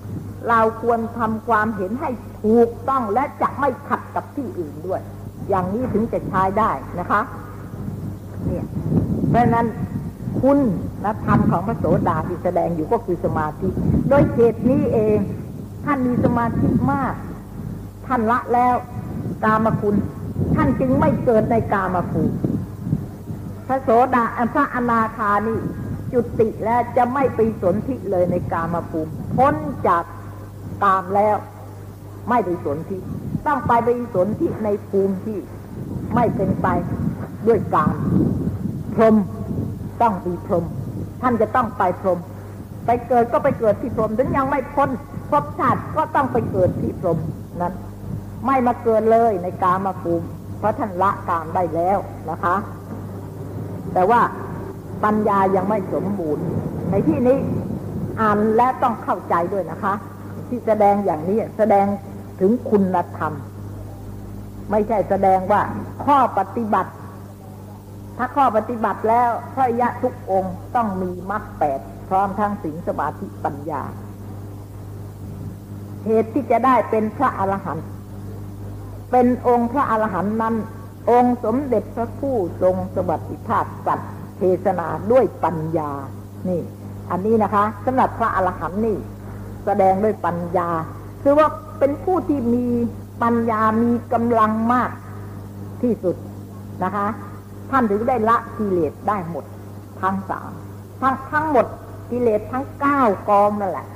[0.48, 2.10] เราควรทำความเห็นให้
[2.42, 5.00] ถูกต้องและจะไม่ขัดกับที่อื่นด้วย
[5.48, 6.70] อย่างนี้ถึงจะใช้ได้
[7.00, 7.20] นะคะ
[8.46, 8.66] เนี่ย
[9.30, 9.66] เพราะนั้น
[10.42, 10.58] คุณ
[11.02, 13.68] และธรรมของพระโสดาที่แสดงอยู่ก็คือสมาธิ
[14.08, 15.18] โดยเหตุนี้เอง
[15.84, 17.14] ท่านมีสมาธิมาก
[18.06, 18.74] ท่านละแล้ว
[19.44, 19.96] กามคุณ
[20.54, 22.34] ท่านจึงไม่เกิดในกามภูมิ
[23.66, 24.24] พระโสดา
[24.54, 25.58] พระอนาคานี่
[26.12, 29.54] จุติแล้วจะไม่ไปสนธิเลยในกามภูมิพ้น
[29.88, 30.04] จาก
[30.84, 31.36] กามแล้ว
[32.28, 32.98] ไม่ไปสนธิ
[33.46, 35.38] ต้องไปไปสนธิในภูมิที่
[36.14, 36.66] ไม่เป็นไป
[37.46, 37.94] ด้วยกาม
[38.94, 39.16] พรหม
[40.02, 40.64] ต้องมีพรหม
[41.22, 42.18] ท่านจะต้องไปพรหม
[42.86, 44.90] ไปเกิดก็ไปเกิดที่พรหมถึงยังไม่พ้น
[45.30, 47.18] ภพชาติก็ต้องไปเกิดที่พรหม
[47.60, 47.74] นั้น
[48.46, 50.26] ไม่มาเกิดเลยในกามาภูมิ
[50.58, 51.98] เพราะท่านละกามได้แล้ว
[52.30, 52.56] นะคะ
[53.94, 54.20] แต่ว่า
[55.04, 56.44] ปัญญายังไม่สมบูรณ์
[56.90, 57.38] ในที่นี้
[58.20, 59.94] อ่านและต้องเข้าใจด้วยนะคะ
[60.48, 61.86] ที่แสดงอย่างนี้แสดง
[62.40, 63.32] ถึงคุณธรรม
[64.70, 65.60] ไม่ใช่แสดงว่า
[66.04, 66.92] ข้อปฏิบัติ
[68.18, 73.82] ถ้าข้อปฏิบัติแล้วพระยะทุกองค์ต้องมีมรรคแปดพร้อมทั้งศีลสมาธิปัญญา
[76.06, 77.86] เหตุที่จะได้เป็นพระอรหันต์
[79.10, 80.54] เป็นองค์พระอรหันต์นั้น
[81.10, 85.90] องค์สมเด็จพระผู้ทรงสวัสดิภาพสัตว์เทศนาด้วยปัญญา
[86.48, 86.60] นี่
[87.10, 88.98] อันนี้นะคะสำหรับพระอรหันต์นี่
[89.64, 90.68] แสดงด้วยปัญญา
[91.22, 92.66] คือว่าเป็นผู้ที่มี
[93.22, 94.90] ปัญญามีกำลังมาก
[95.82, 96.16] ที่สุด
[96.84, 97.06] นะคะ
[97.70, 99.44] ท่านถึงได้ละกิเลสได้หมด
[100.00, 100.50] ทั้งสาม
[101.00, 101.66] ทั้งทั้งหมด
[102.10, 103.86] กิเลสทั้งเก้ากองนั่นแหละ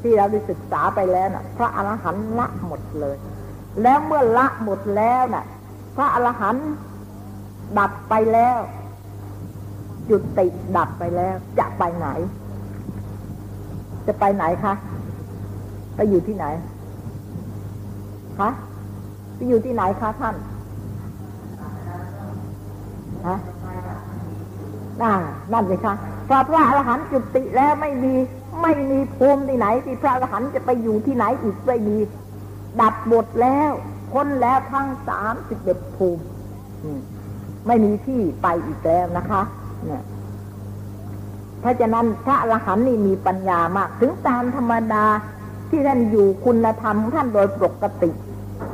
[0.00, 3.16] ที่เราได้ศึกษาไปแล้วนะ่ะ พระอรหันต์ละหมดเลย
[3.82, 5.44] แล้วเมื่อละหมดแล้วน่ะ
[5.96, 6.68] พระอรหันต์
[7.78, 8.58] ดับไปแล้ว
[10.08, 12.08] จุดติดับไปแล้ว จะไปไหน
[14.06, 14.74] จะไปไหนคะ
[15.94, 16.46] ไปอยู่ที่ไหน
[18.38, 18.50] คะ
[19.34, 20.34] ไปอยู่ที่ไหนคะท่าน
[23.26, 23.38] ฮะ
[25.00, 25.12] น่า
[25.52, 25.94] นั่นเลยคะ
[26.28, 28.14] พอพระอรหันต์จุติแล้วไม่มี
[28.62, 31.96] ไม่มีภูมิที่ไหนที่พระอรหันต์จะไปอยู่ที่ไหนอีกไม่มี
[32.80, 33.72] ดับหมดแล้ว
[34.12, 36.22] พ้นแล้วทั้งสามสิบเอ็ดภูมิ
[37.66, 39.42] ไม่มีที่ไปอีกแล้วนะคะ
[39.84, 40.02] เนี่ย
[41.60, 45.04] เพราะฉะนั้นพระอรหันต์นี่มีปัญญามาก ถึงตามธรรมดา
[45.70, 48.10] ที่ท่านอยู่คุณธรรมท่านโดยปกติ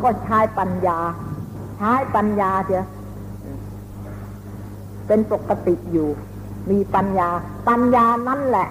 [0.02, 0.98] ก็ใช้ปัญญา
[1.78, 2.86] ใช้ปัญญาเถอะ
[5.11, 6.09] เป็นปกติอยู่
[6.70, 7.29] มีปัญญา
[7.68, 8.68] ปัญญานั่นแหละ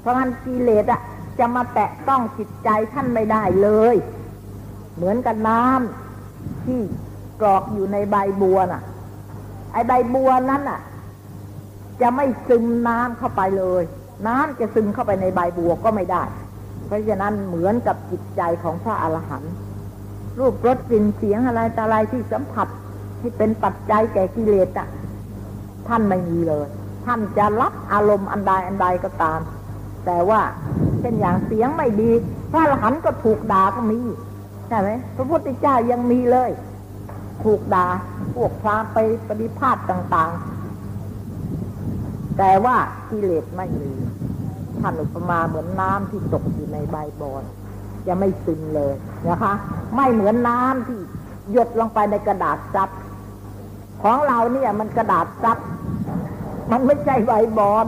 [0.00, 1.00] เพราะงั้นกิเลสอะ
[1.38, 3.96] จะมาแตะต้องจิตใจท่านไม่ได้เลย
[4.96, 6.80] เหมือนกับน้ำที่
[7.40, 8.82] กรอกอยู่ในใบบัวน่ะ
[9.72, 10.80] ไอใบบัวนั้นน่ะ
[12.00, 13.82] จะไม่ซึมน้ำเข้าไปเลย
[14.26, 16.22] น้ำจะซึมเข้าไปในใบบัวก็ไม่ได้
[16.86, 19.52] เพราะฉะนั้นเหมือนกับจิตใจของพระอรหันต์
[20.38, 22.68] รูปรสกลิ่นเสียงอะไรต่อะไรที่สัมผัส
[23.20, 24.88] ที่เป็นปัจจัยแก่กิเลสอะ
[25.88, 26.66] ท่านไม่มีเลย
[27.06, 29.40] ท่านจะรับอารมณ์อันใดอันใดก็ตาม
[30.06, 30.40] แต่ว่า
[31.00, 32.10] เช่นอย่างเสียงไม่ดี
[32.50, 34.00] พระอรหันต์ก็ถูกด่าก็มี
[34.68, 36.50] ใช่ไหมพระพุทธเจ้ายังมีเลย
[37.44, 37.86] ถูกด่า
[38.34, 40.30] พวกพระไปปฏิภาณต่าง
[41.14, 42.76] ๆ แต่ว่า
[43.10, 43.92] กิเลสไม่มี
[44.80, 47.42] ท่านอุปมาเหมือนน้ำที่ตกอยู่ในใบบอน
[48.06, 48.94] จะไม่ซึมเลย
[49.28, 49.54] นะคะ
[49.96, 51.00] ไม่เหมือนน้ำที่
[51.52, 52.88] หยดลงไปในกระดาษซับ
[54.02, 55.58] ของเราเนี่ยมันกระดาษซับ
[56.70, 57.86] มันไม่ใช่ใบบอน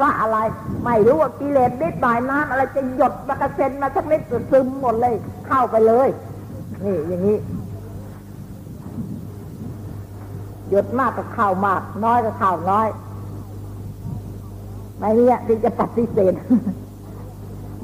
[0.00, 0.38] ก็อะไร
[0.84, 5.14] ไม่รู้ว่ากิเลสนิดหน่อยน้ำอะไรจะหยดมากระเซ็นมาสักนิดซึมหมดเลย
[5.46, 6.08] เข้าไปเลย
[6.84, 7.38] นี่อย่างนี้
[10.70, 12.88] หยดมากก็เข้ามาก น้อยก็เข้าน้อย
[14.98, 16.34] ไม่เนี่ยที่จะปฏิเสธ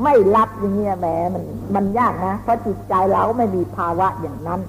[0.03, 4.61] ไม่รับอย่างเงี้ยแหมมันมันยากนะเพราะจิตใจเราไม่มีภาวะอย่างนั้น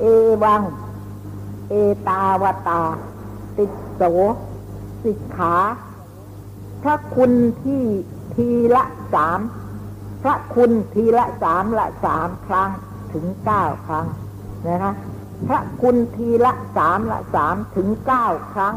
[0.00, 0.04] เอ
[0.44, 0.60] วัง
[2.08, 2.80] ตาวตา
[3.58, 4.02] ติดโส
[5.04, 5.54] สิกขา
[6.82, 7.32] พระคุณ
[7.62, 7.82] ที่
[8.34, 8.84] ทีละ
[9.14, 9.40] สาม
[10.22, 12.70] พระคุณทีละสามละสามครั้ง
[13.12, 14.06] ถึงเก้าครั้ง
[14.66, 14.92] นะคะ
[15.48, 18.76] พระคุณทีละสามละสามถึงเก้าครั้ง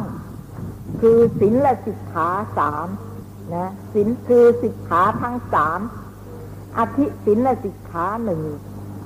[1.01, 2.87] คือศีลละสิกขาสาม
[3.53, 5.79] นะศีลคือสิกขาทั้งสาม
[6.77, 8.41] อธิศีลละสิกขาหนึ่ง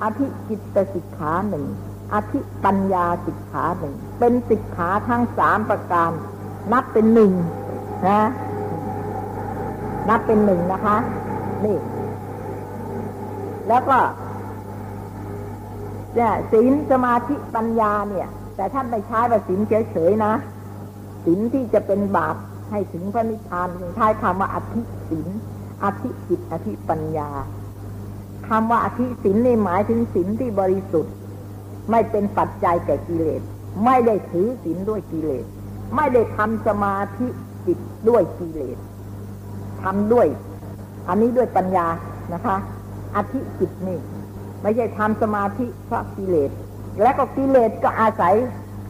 [0.02, 1.66] อธิจิตตสิกขาหนึ่ง
[2.14, 6.12] อธิปัญญาสิกขาหนึ่ง เป็นสิกขาทั้งสามประการ
[6.72, 7.34] นับเป็นหนึ่ง
[8.08, 8.22] นะ
[10.10, 10.98] นับเป็นหนึ่งนะคะ
[11.66, 11.78] นี่
[13.68, 13.98] แล้วก็
[16.16, 20.34] เนี่ยศีลสมาธิปัญญาเนี่ย แต่ท่านไม่ใช้ว่าศีลเฉยๆนะ
[21.26, 22.36] ศีลที่จะเป็นบาป
[22.72, 25.28] ให้ถึงพระนิพพานถึงท้ายคำว่าอธิศีล
[25.84, 27.30] อธิจิตอธิปัญญา
[28.48, 31.14] คำว่าอธิศีลนี่หมายถึงศีลที่บริสุทธิ์
[31.90, 33.42] ไม่เป็นปัจจัยแก่กิเลส
[33.86, 35.46] ไม่ได้ถือศีลด้วยกิเลส
[35.96, 37.28] ไม่ได้ทำสมาธิ
[37.66, 37.78] จิต
[38.10, 38.78] ด้วยกิเลส
[39.84, 40.28] ทำด้วย
[41.08, 41.88] อันนี้ด้วยปัญญา
[42.34, 42.56] นะคะ
[43.16, 44.00] อธิจิตนี่
[44.62, 46.52] ไม่ใช่ทำสมาธิเพราะกิเลส
[47.02, 48.36] และก็กิเลสก็อาศัย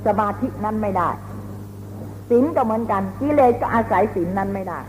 [0.06, 1.10] สมาธินั้นไม่ได้
[2.30, 4.80] ศีลก็เหมือนกันกิเลสก็อาศัยศีลนั้นไม่ได้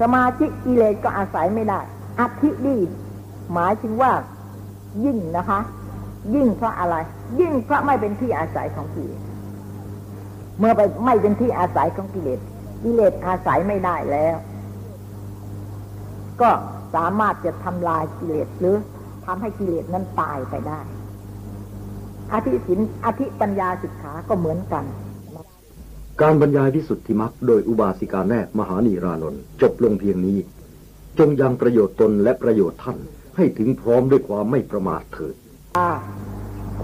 [0.00, 1.80] สมาธิกิเลสก็อาศัยไม่ได้
[2.20, 2.78] อธิดี
[3.52, 4.12] หมายถึงว่า
[5.04, 5.60] ยิ่งนะคะ
[6.34, 6.96] ยิ่งเพราะอะไร
[7.40, 9.22] ยิ่งเพราะไม่เป็นที่อาศัยของกิเลส
[10.58, 12.40] เมื่อไปไม่เป็นที่อาศัยของกิเลส
[12.82, 14.36] กิเลสอาศัยไม่ได้แล้ว
[16.40, 16.50] ก็
[16.94, 18.76] สามารถจะทำลายกิเลสหรือ
[19.24, 20.80] ทำให้กิเลสนั้นตายไปได้
[22.32, 24.84] อธิสินอธิปัญญาสิกขาก็เหมือนกัน
[26.20, 30.38] การบรรยายวิสุทธิมรรคโดยอุบาสิกาแนบมหานีรานนท์จบลงเพียงนี้
[31.18, 32.98] จงยังประโยชน์ตนและประโยชน์ท่าน
[33.36, 35.34] ให้ถึงพร้อมด้วยความไม่ประมาทเถิด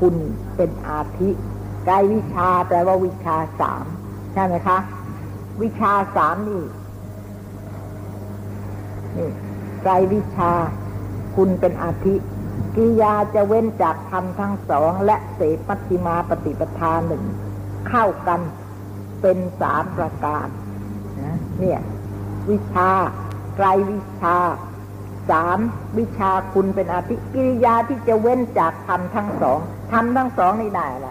[0.01, 0.15] คุณ
[0.57, 1.31] เป็นอาทิ
[1.89, 3.85] กายวิชาแปลว่าวิชาสาม
[4.33, 4.79] ใช่ไหมคะ
[5.63, 6.65] วิชาสามนี่
[9.17, 9.31] นี่
[9.83, 10.53] ไกวิชา
[11.37, 12.15] คุณเป็นอาทิ
[12.77, 17.23] กิยาจะเว้นจากธรรมทั้งสอง และเสปัติมาปฏิปทาหนึ่ง
[17.89, 18.41] เข้ากัน
[19.21, 20.47] เป็นสามประการ
[21.23, 21.81] นะเนี่ย
[22.51, 22.91] วิชา
[23.57, 24.37] ไกรวิชา
[25.31, 25.59] สาม
[25.99, 29.59] วิชาคุณเป็นอาทิกิริยาที่จะเว้นจากธรรมทั้งสอง
[29.93, 31.09] ธรรมทั้งสองนี่ได้อะไร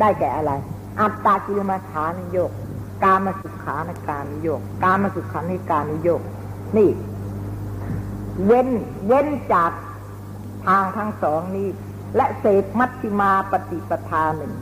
[0.00, 0.52] ได้แก่อะไร
[1.00, 2.52] อัตตากิลมัฐานิโยก
[3.02, 6.22] กามาสุขาในการนิโยก กามาสุขาในการนิโยก
[6.76, 6.90] นี่
[8.46, 8.68] เว้น
[9.06, 9.72] เว้นจาก
[10.66, 11.68] ทางทั้งสองนี้
[12.16, 14.52] และเศษมัชฌิมาปฏิปทาหนึ่ง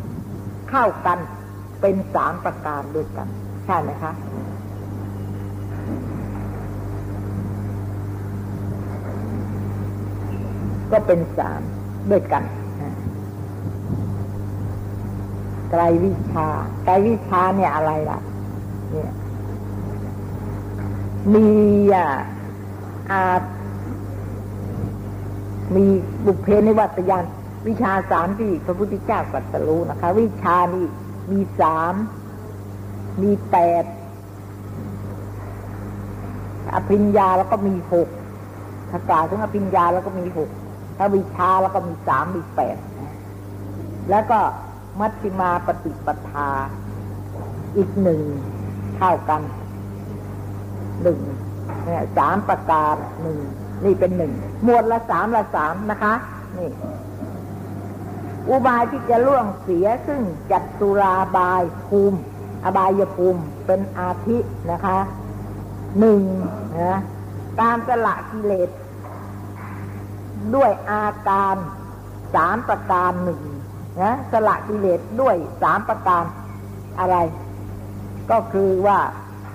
[0.70, 1.18] เข้ากัน
[1.80, 3.28] เป็นสามประการด้วยกัน
[3.64, 4.12] ใช่ไหมคะ
[10.92, 11.60] ก็เป็นสาม
[12.10, 12.42] ด้วยกัน
[15.70, 16.48] ไกรวิชา
[16.84, 18.18] ไกรวิชาเนี่ยอะไรล่ะ
[18.90, 19.12] เนี่ย
[21.34, 21.48] มี
[21.94, 22.08] อะ
[23.10, 23.22] อา
[25.74, 25.84] มี
[26.26, 27.24] บุพเพในวัตยาน
[27.68, 30.86] วิชาสามที่พระพุทธเจ้ากัตรู้นะคะ วิชานี่
[31.30, 31.94] มีสาม
[33.22, 33.84] มีแปด
[36.74, 38.08] อภิญญาแล้วก็มีหก
[38.90, 40.50] ถ้ากล่าวถึงอภิญญาแล้วก็มีหก
[40.96, 42.76] ถ้าวิชาแล้วก็มีสามมีแปด
[44.10, 44.38] แล้วก็
[45.00, 46.48] มัชฌิมาปฏิปทา
[47.76, 48.20] อีกหนึ่ง
[48.96, 49.42] เท่ากัน
[51.02, 51.20] หนึ่ง
[51.84, 53.38] เนี่ยสามประการหนึ่ง
[53.84, 54.32] นี่เป็นหนึ่ง
[54.64, 56.14] หมวดละสามละสามนะคะ
[56.58, 56.70] นี่
[58.48, 62.18] อุบายที่จะล่วงเสียซึ่งจัดตุราบายภูมิ
[62.64, 64.38] อบายภูมิเป็นอาทิ
[64.70, 64.98] นะคะ
[66.00, 66.22] หนึ่ง
[66.80, 67.00] นะ
[67.60, 68.70] การสละกิเลส
[70.54, 71.56] ด้วยอาการ
[72.34, 73.40] สามประการหนึ่ง
[74.02, 76.24] นะสละกิเลสด้วยสามประการ
[77.00, 77.16] อะไร
[78.30, 78.98] ก็คือว่า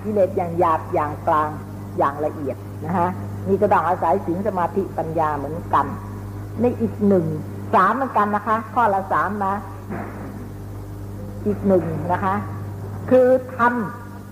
[0.02, 1.50] กิเลสอย่างหยาบอย่างกลาง
[1.98, 3.10] อย่างละเอียดนะฮะ
[3.48, 5.86] นี่ก็ต้องอาศัยศีลสมาธิปัญญาเหมือนกัน
[6.60, 7.26] ในอีกหนึ่ง
[7.74, 9.54] สามเหมือนกันนะคะ ข้อละสามนะ
[11.46, 12.34] อีกหนึ่งนะคะ
[13.10, 13.58] คือท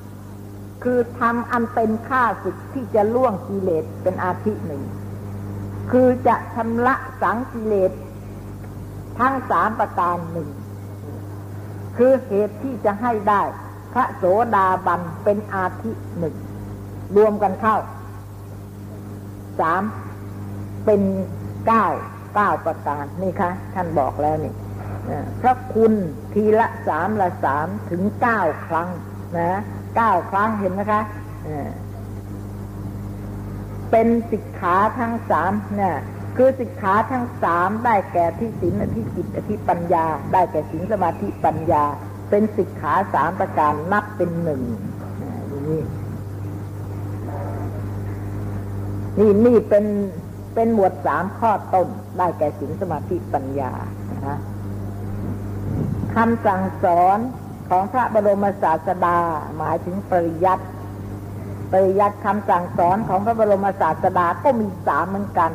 [0.04, 4.82] ำคือทำอันเป็นค่าศึกที่จะล่วงกิเลสเป็นอาทิหนึ่ง
[5.90, 7.92] คือจะชำระสังกิเลส
[9.18, 10.48] ทั้งสามประการหนึ่ง
[11.96, 13.42] คือเหตุที่จะให้ได้
[13.92, 14.24] พระโส
[14.54, 16.34] ดาบันเป็นอาทิหนึ่ง
[17.16, 17.76] รวมกันเข้า
[19.60, 19.82] สาม
[20.84, 21.00] เป็น
[21.66, 21.86] เก้า
[22.34, 24.54] เก้าประการนี่คะ ท่านบอกแล้วนี่
[25.40, 25.92] พระคุณ
[26.32, 28.88] ทีละสามละสามถึงเก้าครั้ง
[29.38, 29.60] นะ
[29.96, 31.02] เก้าครั้งเห็นไหมคะ
[33.90, 35.98] เป็นสิกขาทั้งสามเนี่ย
[36.36, 41.84] คือสิกขาทั้งสามได้แก่ที่ศีลที่จิตที่ปัญญา ได้แก่ศีลสมาธิปัญญา
[42.30, 44.62] เป็นสิกขาสามประการนับเป็นหนึ่ง
[45.68, 45.82] นี่
[49.18, 49.84] นี่นี่เป็น
[50.54, 53.72] เป็นหมวดสามข้อต้น ได้แก่ศีลสมาธิปัญญา
[54.26, 54.38] นะ
[56.14, 57.18] คำสั่งสอน
[57.68, 59.18] ของพระบรมศาสดา
[59.56, 60.64] หมายถึงปริยัติ
[61.72, 65.50] ปริยัติคำสั่งสอนของพระบรมศาสดาก็มีสามเหมือนกัน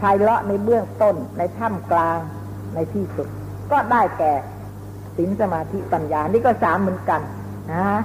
[0.00, 2.18] ภายเลาะในเบื้องต้นในถ้ำกลาง
[2.74, 3.28] ในที่สุด
[3.70, 4.32] ก็ได้แก่
[5.16, 7.20] ศีลสมาธิปัญญา นี่ก็สามเหมือนกัน
[7.72, 7.98] นะ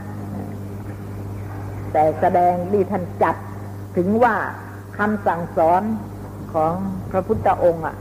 [1.91, 3.35] แต่แสดงดีท่านจัด
[3.97, 4.35] ถึงว่า
[4.97, 5.81] คำสั่งสอน
[6.53, 6.73] ของ
[7.11, 7.95] พระพุทธองค์อะ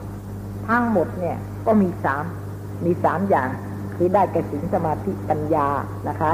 [0.68, 2.24] ทั้งหมดเนี่ย ก็มีสาม
[2.84, 3.48] มีสามอย่าง
[3.96, 5.68] คือได้แก่ศีลสมาธิปัญญา
[6.08, 6.32] นะคะ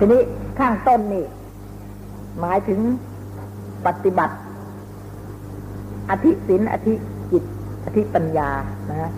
[0.00, 0.22] ทีนี้
[0.58, 1.26] ข้างต้นนี่
[2.40, 2.80] หมายถึง
[3.86, 4.36] ปฏิบัติ
[6.10, 6.94] อธิศินอธิ
[7.32, 7.44] จิต
[7.84, 8.50] อธิปัญญา
[8.90, 9.12] นะ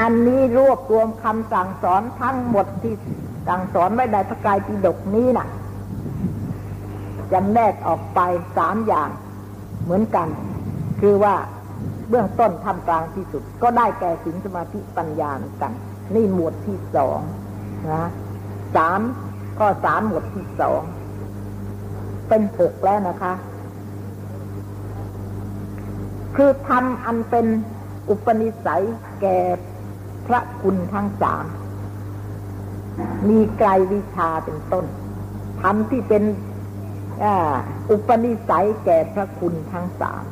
[0.00, 2.94] อันนี้รวบรวมคำสั่งสอนทั้งหมดที่
[3.48, 5.48] สั่งสอนไว้ในพระกายปิฎกนี้นะ่ะ
[7.32, 8.20] จำแนกออกไป
[8.56, 9.10] สามอย่าง
[9.84, 10.28] เหมือนกัน
[11.00, 11.34] คือว่า
[12.08, 15.72] เบื้องต้นทำกลางที่สุด ก็ได้แก่สินสมาธิปัญญาเหมือนกัน
[16.14, 17.20] นี่หมวดที่สอง
[17.92, 18.08] นะ
[18.76, 19.00] สาม
[19.64, 20.82] ข้อสามหมวดที่สอง
[22.28, 23.32] เป็นหกแล้วนะคะ
[26.36, 27.46] คือทำอันเป็น
[28.08, 28.84] อุปนิสัย
[29.20, 29.38] แก่
[30.26, 31.44] พระคุณทั้งสาม
[33.28, 34.84] มีไกลวิชาเป็นต้น
[35.60, 36.22] ทำที่เป็น
[37.90, 40.22] อุปนิสัยแก่พระคุณทั้งสาม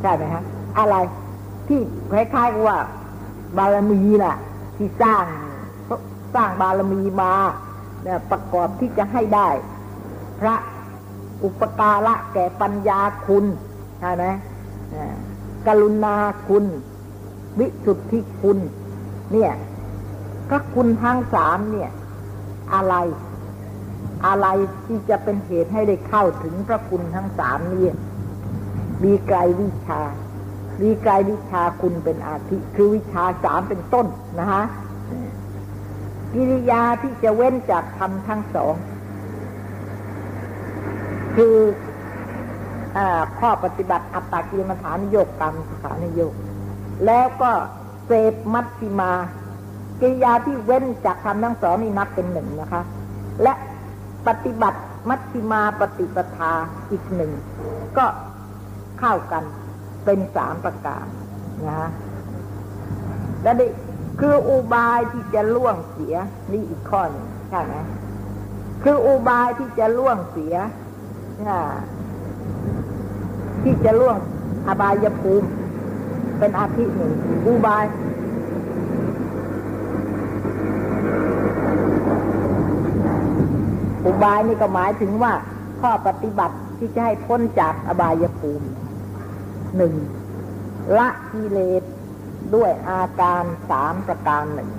[0.00, 0.44] ใช่ไหมฮะ
[0.78, 0.96] อะไร
[1.68, 1.80] ที่
[2.12, 2.78] คล้ายๆว่า
[3.56, 4.36] บารมีน่ะ
[4.76, 5.24] ที่สร้าง
[6.34, 7.32] สร้างบารมีมา
[8.30, 9.48] ประกอบที่จะให้ได้
[10.40, 10.54] พระ
[11.44, 13.44] อุปการะแก่ปัญญาคุณ
[14.00, 14.24] ใช่ไหม
[15.66, 16.16] กรุณา
[16.48, 16.64] คุณ
[17.58, 18.58] วิสุทธิคุณ
[19.32, 19.52] เนี่ย
[20.48, 21.90] พระคุณทั้งสามเนี่ย
[22.74, 22.94] อะไร
[24.26, 24.46] อะไร
[24.86, 27.88] ที่จะเป็นเหตุให้ได้เข้าถึงพระคุณทั้งสามนี่
[29.04, 30.00] มีไกลวิชา
[30.82, 34.06] มีไกลวิชาคุณเป็นอาทิ คือวิชาสามเป็นต้น
[34.40, 34.64] นะฮะ
[36.38, 38.74] กิริยาที่จะเว้นจากธรรมทั้งสอง
[41.36, 41.56] คือ
[42.96, 42.98] อ
[43.38, 46.34] ข้อปฏิบัติอัตตากิมฐานโยกกรรมสถานโยก
[47.06, 47.50] แล้วก็
[48.06, 49.12] เสพมัชชิมา
[50.00, 52.82] กิริยาที่เว้นจากธรรมทั้งสองนี่นับเป็นหนึ่งนะคะ
[53.42, 53.52] และ
[54.26, 56.52] ปฏิบัติมัชชิมาปฏิปทา
[56.90, 57.32] อีกหนึ่ง
[57.98, 58.06] ก็
[59.00, 59.44] เข้ากัน
[60.04, 61.06] เป็นสามประการ
[61.66, 61.90] นะฮะ
[63.42, 63.70] และนี่
[64.20, 66.14] คืออุบายที่จะล่วงเสีย
[66.52, 67.74] นี่อีกข้อนึงใช่ไหม
[68.82, 70.54] คืออุบายที่จะล่วงเสีย
[73.62, 74.16] ที่จะล่วง
[74.68, 75.48] อบายภูมิ
[76.38, 77.12] เป็นอาทิหนึ่ง
[77.46, 77.84] อุบาย
[84.06, 85.32] อุบายนี่ก็หมายถึงว่า
[85.80, 88.66] ข้อปฏิบัติที่จะให้พ้นจากอบายภูมิ
[89.76, 89.94] หนึ่ง
[90.98, 91.82] ละกิเลส
[92.54, 94.70] ด้วยอาการสามประการหนึ่ง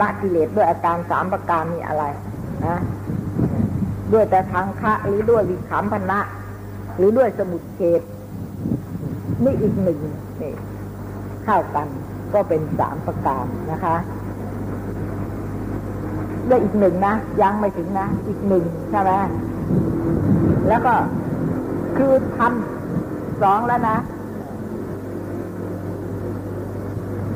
[0.00, 2.04] ละกิเลสด้วยอาการสามประการนี่อะไร
[2.66, 2.78] นะ
[4.12, 6.20] ด้วยแต่ทางคะหรือด้วยวิขำพนะ
[6.96, 8.02] หรือด้วยสมุดเฉด
[9.44, 9.98] นี่อีกหนึ่ง
[10.42, 10.52] นี่
[11.44, 11.88] เข้ากัน
[12.34, 13.96] ก็เป็นสามประการนะคะ
[16.48, 19.10] ด้วยอีกหนึ่งนะยังไม่ถึงนะ อีกหนึ่งใช่ไหม
[20.68, 20.94] แล้วก็
[21.96, 23.96] คือทำสองแล้วนะ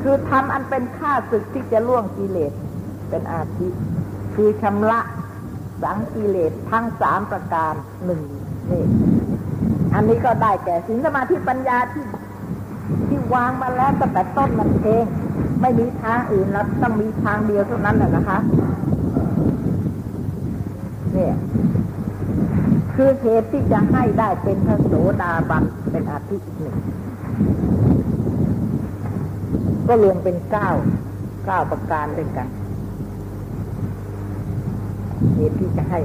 [0.09, 2.53] คือทำอันเป็นค่าศึกที่จะล่วงกิเลส
[3.09, 3.67] เป็นอาทิ
[4.35, 4.99] คือชำระ
[5.83, 7.73] สังกิเลสทั้งสามประการ
[8.05, 8.21] หนึ่ง
[8.71, 8.85] นี่
[9.93, 12.05] อันนี้ก็ได้แก่สินสมาธิปัญญาที่
[13.07, 15.05] ที่วางมาแล้วตั้งแต่ต้นมันเอง
[15.61, 18.39] ไม่มีทางอื่นแล้วต้องมีทางเดียวเท่านั้นแหละนะคะ
[21.13, 21.35] เนี่ย
[22.95, 26.77] คือเหตุที่จะให้ได้เป็นพระโสดาบันเป็นอาทิอีกหนึ่ง
[29.87, 30.69] ก็รวมเป็นเก้า
[31.45, 32.47] เก้าประการด้วยกัน
[35.35, 35.99] เหตุที่จะให้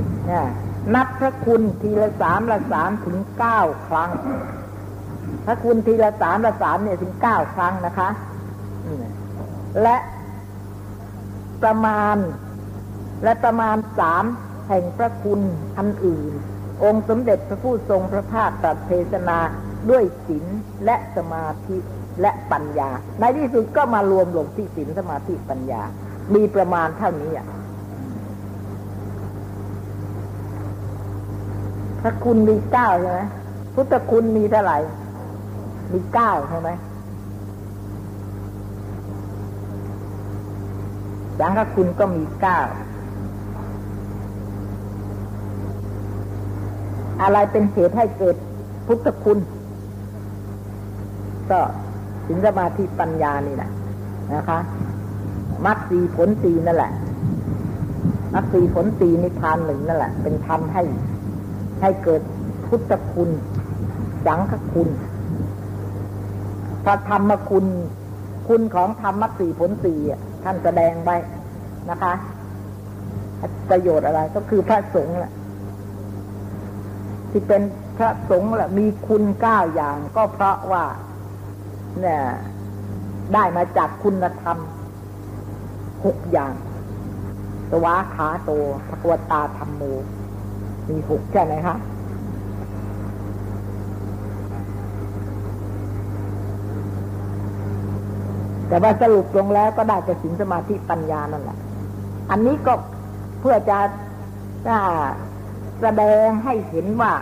[0.95, 4.11] นับพระคุณทีละสามละสามถึงเก้าครั้ง
[5.47, 8.09] พระคุณทีละสามละสามเนี่ยถึงเก้าครั้งนะคะ
[9.83, 9.97] และ
[11.63, 12.17] ประมาณ
[13.25, 14.25] และประมาณสาม
[14.69, 15.41] แห่งพระคุณ
[15.79, 16.33] อันอื่น
[16.83, 19.39] องค์สมเด็จพระผู้ทรงพระภาคตรัสเทศนา
[19.91, 20.47] ด้วยศีล
[20.85, 21.79] และสมาธิ
[22.21, 25.83] และปัญญา ในที่สุดก็มารวมลงที่ศีลสมาธิปัญญา
[26.35, 27.47] มีประมาณเท่านี้อะ
[32.01, 33.21] พระคุณมีเก้าใช่ไหม
[33.75, 34.79] พุทธคุณมีเท่าไหร่
[35.93, 36.71] มีเก้าใช่ไหม
[41.39, 42.61] สังฆคุณก็มีเก้า
[47.23, 48.37] อะไรเป็นเหตุให้เกิด
[48.87, 49.39] พุทธคุณ
[51.51, 51.61] ก็
[52.27, 53.71] สินสมาธิปัญญานี่แหละ
[54.35, 54.59] นะคะ
[55.67, 56.93] มรรคสีผลสีนั่นแหละ
[58.35, 60.83] มรรคสีผลสีนิพพานหนึ่งนั่นแหละ เป็นธรรมให้
[61.81, 62.23] ให้เกิด
[62.67, 63.31] พุทธคุณ
[64.27, 64.89] สังฆคุณ
[66.85, 67.67] พระธรรมคุณ
[68.49, 69.95] คุณของธรรมมรรคสีผลสี
[70.45, 71.17] ท่านแสดงไว้
[71.91, 72.13] นะคะ
[73.71, 75.33] ประโยชน์อะไรก็คือพระสงฆ์แหละ
[77.31, 77.63] ที่เป็น
[77.99, 80.85] พระสงฆ์แหละมีคุณเก้าอย่างก็เพราะว่า
[82.01, 82.21] เนี่ย
[83.35, 84.59] ได้มาจากคุณธรรม
[86.05, 86.53] หกอย่าง
[87.71, 88.51] สวาขาโต
[88.89, 89.83] ภควตาธรรมโม
[90.89, 91.77] มีหกใช่ไหมคะ
[98.69, 101.59] แต่ว่าสรุปลงแล้วก็ได้แต่สินสมาธิปัญญานั่นแหละ
[102.31, 102.73] อันนี้ก็
[103.41, 103.79] เพื่อจะ
[105.81, 107.13] แสดงให้เห็นว่า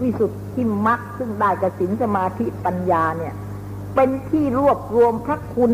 [0.00, 3.34] วิสุทธิมรรคซึ่งได้กับสินสมาธิปัญญาเนี่ย
[3.94, 5.72] เป็นที่รวบรวมพระคุณ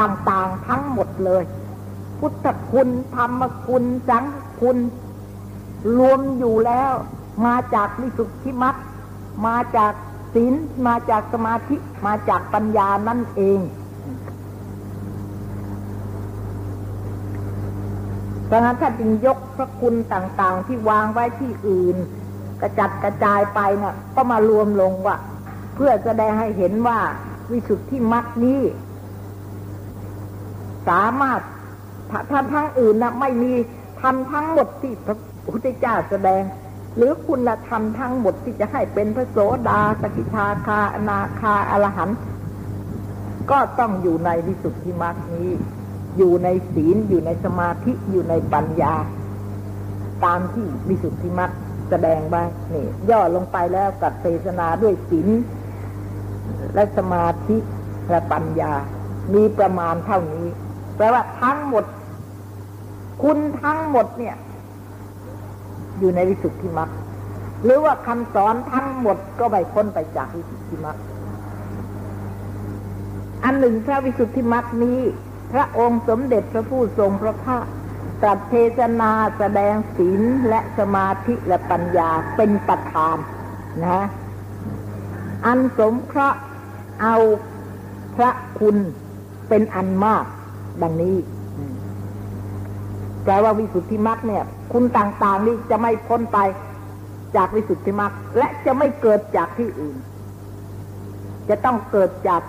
[0.00, 1.42] ต่างๆทั้งหมดเลย
[2.18, 4.24] พุทธคุณธรรมคุณสัง
[4.60, 4.78] คุณ
[5.98, 6.92] รวมอยู่แล้ว
[7.46, 8.76] มาจากวิสุทธิมรรค
[9.46, 9.92] มาจาก
[10.34, 10.54] ศีล
[10.86, 13.60] มาจากสมาธิมาจากปัญญานั่นเอง
[18.46, 21.96] เพราะนั้นถ้าจึงยกพระคุณต่างๆที่วางไว้ที่อื่น
[22.60, 25.16] กระจัดกระจายไปเนะ่ะก็มารวมลงว่า
[25.80, 27.00] เพื่อแสดงให้เห็นว่า
[27.50, 28.60] วิสุทธิมรรคนี้
[30.88, 31.40] สามารถ
[32.32, 33.52] ทำทั้งอื่นนะไม่มี
[34.00, 35.16] ทำทั้งหมดที่พระ
[35.52, 36.42] พุทธเจ้าแสดง
[36.96, 42.18] หรือคุณธรรมทั้งหมดที่จะให้เป็นพระโสดาสกิทาคาอนาคาอรหันต์
[43.50, 45.50] ก็ต้องอยู่ในวิสุทธิมรรคนี้
[46.16, 48.94] อยู่ในศีลอยู่ในสมาธิอยู่ในปัญญา
[50.24, 51.50] ตามที่วิสุทธิมรรค
[51.90, 52.42] แสดงไว้
[52.74, 55.28] นี่ย่อลงไปแล้วกับเทศนาด้วยศีล
[56.74, 57.56] และสมาธิ
[58.10, 58.72] และปัญญา
[59.34, 60.46] มีประมาณเท่านี้
[60.96, 61.84] แปลว่าทั้งหมด
[63.22, 64.36] คุณทั้งหมดเนี่ย
[65.98, 66.90] อยู่ในวิสุทธิมรรค
[67.64, 70.96] หรือว่าคำสอนทั้งหมดก็ไปพ้นไปจากวิสุทธิมรรค
[73.44, 75.00] อันหนึ่งพระวิสุทธิมรรคนี้
[75.52, 77.64] พระองค์สมเด็จพระผู้ทรงพระภาค
[78.22, 83.16] ตรัสเทศนาแสดงศีลและสมาธิและปัญญาเป็นประธาน
[83.84, 84.06] นะ
[85.46, 86.40] อันสมเคราะห์
[87.02, 87.16] เอา
[88.16, 88.76] พระคุณ
[89.48, 90.24] เป็นอันมาก
[90.82, 91.16] ดังนี้
[93.24, 96.38] แปลว่าวิสุทธิมรรคเนี่ย คุณต่างๆนี่จะไม่พ้นไป
[97.36, 99.96] จากวิสุทธิมรรคและจะไม่เกิดจากที่อื่น
[101.48, 102.42] จะต้องเกิดจาก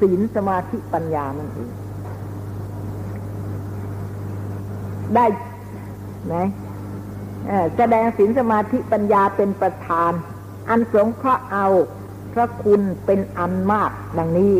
[0.00, 1.70] ศีลสมาธิปัญญานั่นเอง
[5.14, 5.26] ได้
[6.26, 6.36] ไหม
[7.76, 10.12] แสดงศีลสมาธิปัญญาเป็นประธาน
[10.68, 11.66] อันสงเคราะห์เอา
[12.34, 14.54] พระคุณเป็นอันมากดังนี้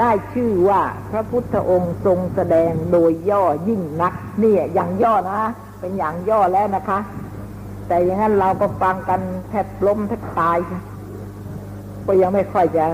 [0.00, 5.40] ได้ชื่อว่าพระพุทธองค์ทรงแสดงโดยย่อยิ่งนัก เนี่ยอย่างย่อนะ
[5.80, 6.98] เป็นอย่างย่อแล้วนะคะ
[7.88, 10.58] แต่อย่างนั้นเราก็ฟังกันแทบล้มแทบตาย
[12.06, 12.84] ก็ยังไม่ค่อยจะ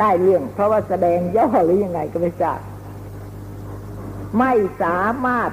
[0.00, 2.60] ได้เรื่อง เพราะว่าแสดงย่อหรือยังไงก็ไม่ทราบ
[4.38, 5.50] ไม่สามารถ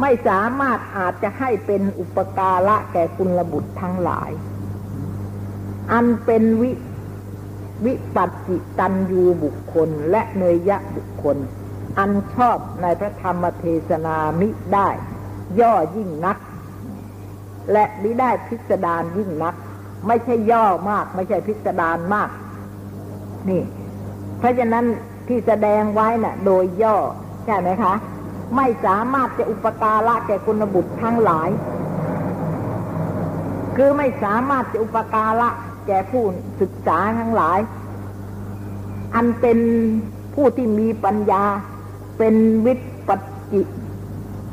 [0.00, 4.30] ไม่สามารถอาจจะให้เป็นอุปการะแก่คุณระบุตรทั้งหลาย
[5.92, 6.70] อันเป็นวิ
[7.84, 11.36] วิปัสสิตันยูบุคคลและเนยยะบุคคล
[11.98, 14.88] อันชอบในพระธรรมเทศนามิได้
[15.60, 16.38] ย่อยิ่งนัก
[17.72, 19.54] และมิได้พิสดารยิ่งนัก
[20.06, 22.30] ไม่ใช่ย่อมาก ไม่ใช่พิสดารมาก
[23.48, 23.62] นี่
[24.38, 24.84] เพราะฉะนั้น
[25.28, 26.96] ที่แสดงไว้นะ่ะ โดยย่อ
[27.44, 27.94] ใช่ไหมคะ
[28.56, 31.48] ไม่สามารถจะอุปการะแก่คุณบุตรทั้งหลาย
[33.76, 35.48] คือไม่สามารถจะอุปการะ
[35.86, 36.24] แก่ผู้
[36.60, 37.58] ศึกษาทั้งหลาย
[39.14, 39.58] อันเป็น
[40.34, 41.42] ผู้ที่มีปัญญา
[42.18, 42.34] เป็น
[42.66, 42.74] วิ
[43.08, 43.16] ปั
[43.52, 43.62] จิ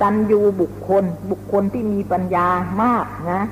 [0.01, 2.47] ตันยูบุคคล บุคคลที่มีปัญญา
[2.83, 3.43] มากนะ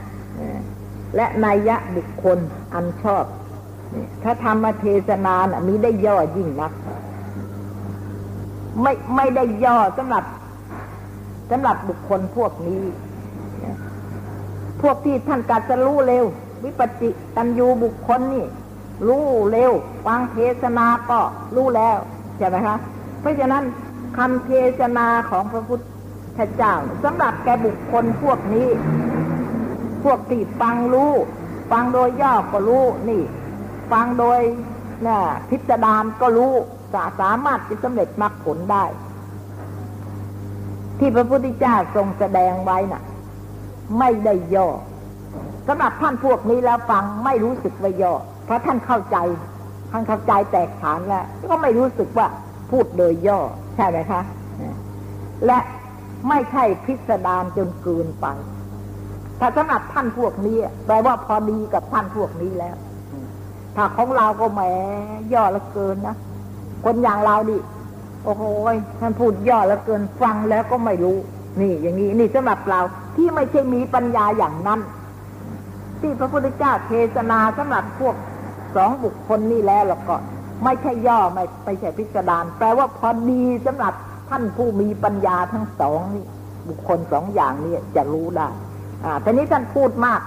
[1.16, 2.38] และนัยยะบุคคล
[2.74, 3.26] อันชอบ
[4.24, 6.72] ถ้าธรรมเทศนานะมีได้ย่อยิ่งนัก
[8.82, 10.24] ไม่ไม่ได้ย่อสำหรับ
[11.52, 12.84] สำหรับบุคคลพวกนี้
[14.82, 16.26] พวกที่ท่านกัดจะรู้เร็ว
[16.64, 18.46] วิปจิตันยูบุคคลนี่
[19.08, 19.72] รู้เร็ว
[20.06, 21.20] ฟังเทศนาก็
[21.56, 21.98] รู้แล้ว
[22.38, 22.78] ใช่ไหมคะ
[23.22, 23.64] เพราะฉะนั้น
[24.18, 25.80] คำเทศนาของพระพุท
[26.38, 28.70] ธเจ้าสำหรับแกบุคคลพวกนี้
[30.04, 31.14] พวกที่ฟังรู้
[31.72, 33.24] ฟังโดยย่อก็รู้นี่
[33.92, 34.40] ฟังโดย
[35.08, 36.54] น่ะพิจารณาก็รู้
[36.94, 38.86] จะสามารถจะสำเร็จมรรคผลได้
[41.00, 43.04] ที่พระพุทธเจ้าทรงแสดงไว้น่ะ
[44.00, 44.70] ไม่ได้ย่อ
[45.68, 48.14] สำหรับท่านพวกนี้แล้วฟังไม่รู้สึกว่าย่อ
[48.46, 49.18] เพราะท่านเข้าใจ
[49.92, 52.28] ท่านเข้าใจแตกฐานแล้วก็ไม่รู้สึกว่า
[52.72, 53.40] พูดโดยย่อ
[53.76, 54.22] ใช่ไหมคะ
[55.46, 55.60] และ
[56.30, 58.28] ไม่ใช่พิสดารจนเกินไป
[59.40, 62.76] ถ้าสำหรับท่านพวกนี้แปลว่าพอดีกับท่านพวกนี้แล้ว
[63.76, 64.62] ถ้าของเราก็แหม
[65.34, 66.16] ย่อละเกินนะ
[66.86, 67.58] คนอย่างเราดิ
[68.24, 68.44] โอ้โห
[69.00, 71.18] ท่านพูดย่อล้วเกินฟังแล้วก็ไม่รู้
[71.62, 72.82] นี่ อย่างนี้นี่สำหรับเรา
[73.16, 74.80] ที่ไม่ใช่มีปัญญาอย่างนั้น
[76.02, 78.16] ที่พระพุทธเจ้าเทศนาสำหรับพวก
[78.76, 80.16] สองบุคคลนี่แล้วแล้วก็
[80.64, 83.94] ไม่ใช่ย่อไม่ไม่ใช่พิจารณาแปลว่าพอดีสำหรับ
[84.30, 86.26] ท่านผู้มีปัญญาทั้งสองนี่
[86.70, 88.50] บุคคลสองอย่างนี้จะรู้ได้
[89.06, 90.22] อ่าทีนี้ท่านพูดมาก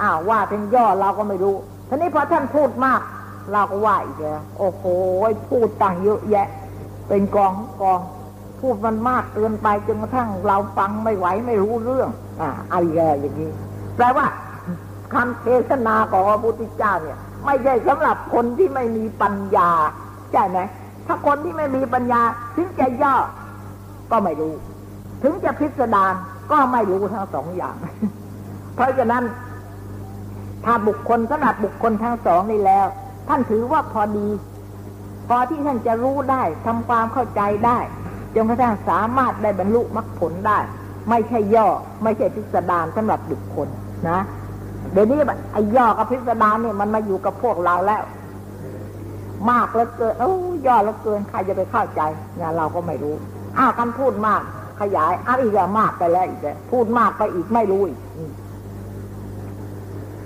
[0.00, 1.56] อ้าวว่าเป็นย่อเราก็ไม่รู้
[1.88, 3.00] ทีนี้พอท่านพูดมาก
[3.52, 4.82] เราก็ว่าอีกแล้วโอ้โห
[5.50, 6.48] พูดต่างเยอะแยะ
[7.08, 7.52] เป็นกอง
[7.82, 8.00] กอง
[8.60, 12.84] พูดมันมากเกินไปจนกระทั่งเราฟังไม่ไหวไม่รู้เรื่อง อ่าอะไร
[13.20, 13.50] อย่างนี้
[13.96, 14.26] แปลว่า
[15.14, 19.70] คำเทศนาของพระพุทธเจ้าเนี่ย ไม่ใช่สำหรับคนที่ไม่มีปัญญา
[20.32, 20.58] ใช่ไหม
[21.06, 22.22] ถ้าคนที่ไม่มีปัญญา
[22.56, 23.14] ถึงจะย่อ
[24.10, 24.54] ก็ไม่รู้
[25.22, 26.14] ถึงจะพิสดาร
[26.50, 27.76] ก็ไม่รู้ทั้งสองอย่าง
[28.74, 29.24] เพราะฉะนั้น
[30.64, 32.86] ถ้าบุคคลสำหรับบุคคลทั้งสองนี่แล้ว
[33.28, 34.28] ท่านถือว่าพอดี
[35.28, 37.78] พอที่ท่านจะรู้ได้ทำความเข้าใจได้
[38.34, 40.58] จนกระทั่งสามารถได้บรรลุมรรคผลได้
[41.10, 41.68] ไม่ใช่ย่อ
[42.02, 43.68] ไม่ใช่พิสดารสำหรับบุคคล
[44.08, 44.20] นะ
[44.92, 45.18] เดี๋ยวนี้
[45.52, 48.02] ไอ้ย่อกับพิสดารเนี่ยมันมาอยู่กับพวกเราแล้ว
[49.50, 50.32] มากแล้วเกินโอ้
[50.66, 52.00] ย่อแล้วเกินใครจะไปเข้าใจ
[52.36, 53.14] เนี่ยเราก็ไม่รู้
[53.58, 54.42] อ้าวกันพูดมาก
[54.80, 58.00] ขยายอ้าวอีกแล้วมากไปแล้วอีกแล้วพูดมากไปอีกไม่รู้อีก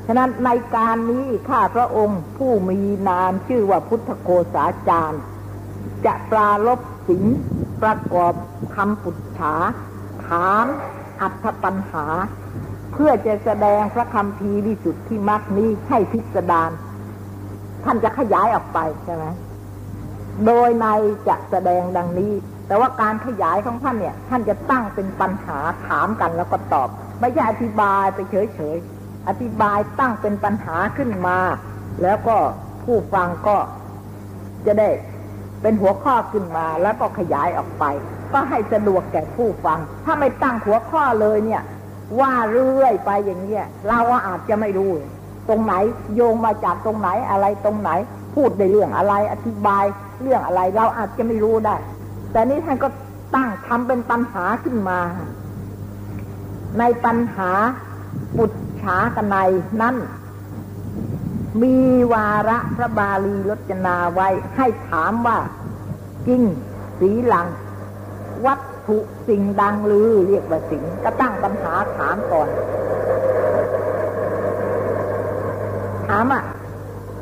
[0.06, 5.22] ฉะนั้นในการนี้ข้าพระองค์ผู้มีนามชื่อว่าพุทธโคสาจารย์
[6.06, 7.24] จะปราลบสิง
[7.82, 8.34] ประกอบ
[8.74, 9.54] คำปุจฉา
[10.26, 10.66] ถาม
[11.20, 12.06] อัตถปัญหา
[12.92, 16.70] เพื่อจะแสดงพระคำพีวิสุทธิมรรคนี้ให้พิสดาร
[17.84, 19.24] ท่านจะขยายออกไปใช่ไหม
[20.46, 20.86] โดยใน
[21.28, 22.32] จะแสดงดังนี้
[22.66, 26.88] แต่ว่าการขยายของท่านเนี่ย ท่านจะตั้งเป็นปัญหาถามกันแล้วก็ตอบ
[27.20, 31.38] ไม่ใช่อธิบายไปเฉยๆ อธิบายตั้งเป็นปัญหาขึ้นมา
[32.02, 32.36] แล้วก็
[32.84, 33.56] ผู้ฟังก็
[34.66, 34.88] จะได้
[35.62, 37.84] เป็นหัวข้อขึ้นมาแล้วก็ขยายออกไป
[38.32, 41.62] ก็ให้สะดวกแก่ผู้ฟัง ถ้าไม่ตั้งหัวข้อเลยเนี่ย
[42.18, 44.90] ว่าเรื่อยไปอย่างเงี้ยเราอาจจะไม่รู้
[45.48, 45.74] ตรงไหน
[46.14, 47.90] โยงมาจากตรงไหนอะไรตรงไหน
[48.34, 49.84] พูดในเรื่องอะไรอธิบาย
[50.22, 51.76] เรื่องอะไรเราอาจจะไม่รู้ได้
[52.32, 52.88] แต่นี้ท่านก็
[53.34, 54.98] ตั้งทำเป็นปัญหาขึ้นมา
[56.78, 57.50] ในปัญหา
[58.36, 59.36] ปุจฉากันใน
[59.82, 59.96] นั้น
[61.62, 61.76] มี
[62.12, 65.38] วาระพระบาลีรจนาไว้ให้ถามว่า
[66.26, 66.42] จริง
[66.98, 67.46] สีหลัง
[68.44, 72.48] วัต ถุสิ่งดังลือเรียกว่าสิ่งก็ตั้งปัญหาถามก่อน
[76.08, 76.44] ถามอะ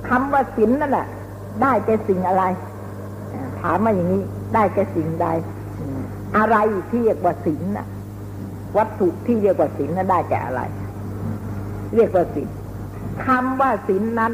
[0.08, 1.06] คำว่าสินนั่นแหละ
[1.62, 2.44] ได้แก่สิ่งอะไร
[3.60, 4.22] ถามมาอย่างนี้
[4.54, 5.26] ได้แก่สิ่งใด
[6.36, 6.56] อะไร
[6.90, 7.86] ที่เรียกว่าสินน่ะ
[8.76, 10.62] วัตถุที่เรียกว่าสินนั้นได้แก่อะไร
[11.94, 12.48] เรียกว่าสิน
[13.24, 14.32] คำว่าสินนั้น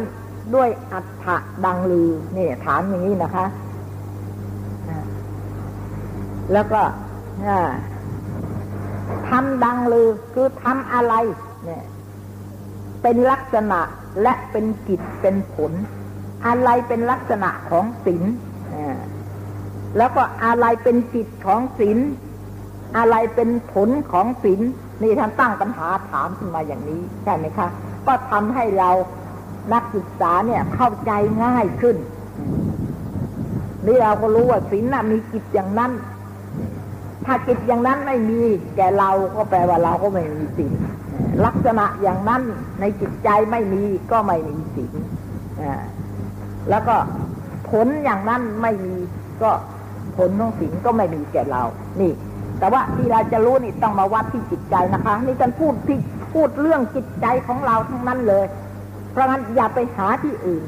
[0.54, 3.46] ด้วยอัฏฐะดังลือเนี่ยถามอย่างนี้นะคะ
[6.52, 6.82] แล้วก็
[9.28, 11.14] ทำดังลือคือทำอะไร
[11.64, 11.84] เนี่ย
[13.02, 13.80] เป็นลักษณะ
[14.22, 15.72] และเป็นกิจเป็นผล
[16.46, 18.22] อะไรเป็นลักษณะของศีล
[19.98, 21.98] แล้วก็อะไรเป็นกิจของศีล
[22.96, 24.60] อะไรเป็นผลของศีล
[25.02, 27.68] นี่ท่านตั้งปัญหาถามขึ้นมาอย่างนี้ใช่ไหมคะ
[28.06, 28.90] ก็ทำให้เรา
[29.72, 31.12] นักศึกษาเนี่ยเข้าใจ
[31.44, 31.96] ง่ายขึ้น
[33.86, 35.92] นี่เราก็รู้ว่าศีลน่ะมีกิจอย่างนั้น
[37.26, 38.40] ถ้ากิจอย่างนั้นไม่มี
[38.76, 40.72] แกเราก็แปลว่าเราก็ไม่มีศีล
[41.44, 42.42] ลักษณะอย่างนั้น
[42.80, 44.92] ในจิตใจไม่มีก็ไม่มีศีล
[46.70, 46.96] แล้วก็
[47.70, 48.94] ผลอย่างนั้นไม่มี
[49.42, 49.50] ก็
[50.16, 51.62] ผลของศีลก็ไม่มีแก่เรา
[52.00, 52.12] นี่
[52.58, 55.98] แต่ว่าที่เราจะรู้นี่ต้องมาวัดที่จิตใจนะคะ นี่กันพูดที่
[56.34, 58.44] พูดเรื่องจิตใจของเราทั้งนั้นเลย
[59.12, 60.64] เพราะงั้นอย่าไปหาที่อื่น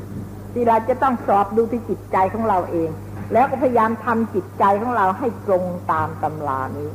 [0.52, 2.88] ที่เราจะต้องสอบดูที่จิตใจของเราเอง
[3.32, 6.90] แล้วก็พยายามทำจิตใจของเราให้ตรงตามตำรานี้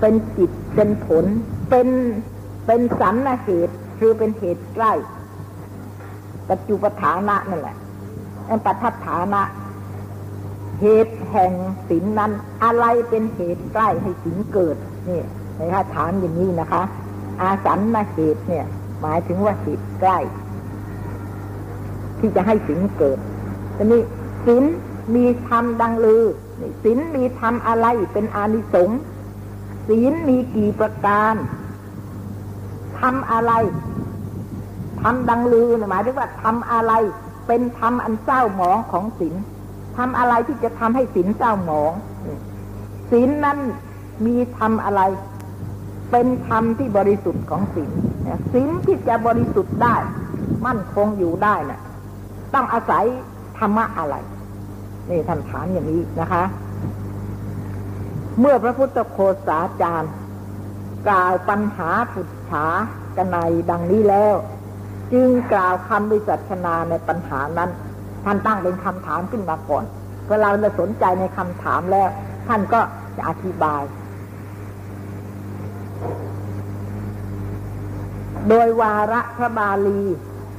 [0.00, 1.24] เป็นจิตเป็นผล
[1.70, 1.88] เป็น
[2.66, 4.92] เป็นสันนเหตุคือเป็นเหตุใกล้
[6.50, 7.76] ปัจจุปฐานะนั่นแหละ
[8.48, 9.42] อันปัทัฐานะ
[10.80, 11.52] เหตุแห่ง
[11.88, 12.32] สินนั้น
[12.64, 14.76] อะไรเป็นเหตุใกล้ให้สินเกิด
[15.08, 15.22] นี่
[15.58, 16.82] นะคะถามอย่างนี้นะคะ
[17.40, 18.66] อาสันมาเหตุเนี่ย
[19.00, 20.18] หมายถึงว่าเหตุใกล้
[22.20, 23.18] ที่จะให้สินเกิด
[23.76, 24.02] ทีนี้
[24.46, 24.64] สิน
[25.14, 26.24] มีธรรมดังลือ
[26.84, 29.00] สินมีธรรมอะไรเป็นอานิสงส์
[29.88, 31.34] ศีลมีกี่ประการ
[33.00, 33.52] ทำอะไร
[35.00, 36.92] ทำดังลือหมายถึงว่าทำอะไร
[37.46, 39.34] เป็นธรรมอันเศร้าหมองของศีล
[39.96, 41.92] ทำอะไรที่จะทำให้ศีลเศร้าหมอง
[43.10, 43.58] ศีลนั้น
[44.26, 45.02] มีธรรมอะไร
[46.10, 47.90] เป็นธรรมที่บริสุทธิ์ของศีล
[48.52, 49.96] ศีลที่จะบริสุทธิ์ได้
[50.66, 51.80] มั่นคงอยู่ได้นะ่ะ
[52.54, 53.04] ต้องอาศัย
[53.58, 54.16] ธรรมะอะไร
[55.10, 56.42] นี่ท่านถามอย่างนี้นะคะ
[58.40, 60.12] เมื่อพระพุทธโคสาจารย์
[61.08, 62.66] กล่าวปัญหาปุจฉา
[63.16, 63.38] กันใน
[63.70, 64.34] ดังนี้แล้ว
[65.12, 67.70] จึงกล่าวคำวิจัชนาในปัญหานั้น
[68.24, 69.84] ท่านตั้งเป็นคำถามขึ้นมาก่อน
[70.24, 72.08] เมื่อเราสนใจในคำถามแล้ว
[72.48, 72.80] ท่านก็
[73.16, 73.82] จะอธิบาย
[78.48, 80.02] โดยวาระพระบาลี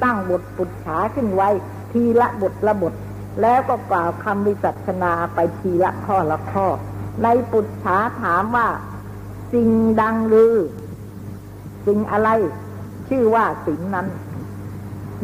[0.03, 1.49] ตั้งบทปุจฉาขึ้นไว้
[1.91, 2.93] ทีละบทละบท
[3.41, 6.67] แล้วก็กล่าวคำวิจัชนาไปทีละข้อละข้อ
[7.23, 8.67] ในปุจฉาถามว่า
[9.53, 9.69] สิ่ง
[10.01, 10.55] ดังลือ
[11.85, 12.29] สิ่งอะไร
[13.09, 14.07] ชื่อว่าสิ่งนั้น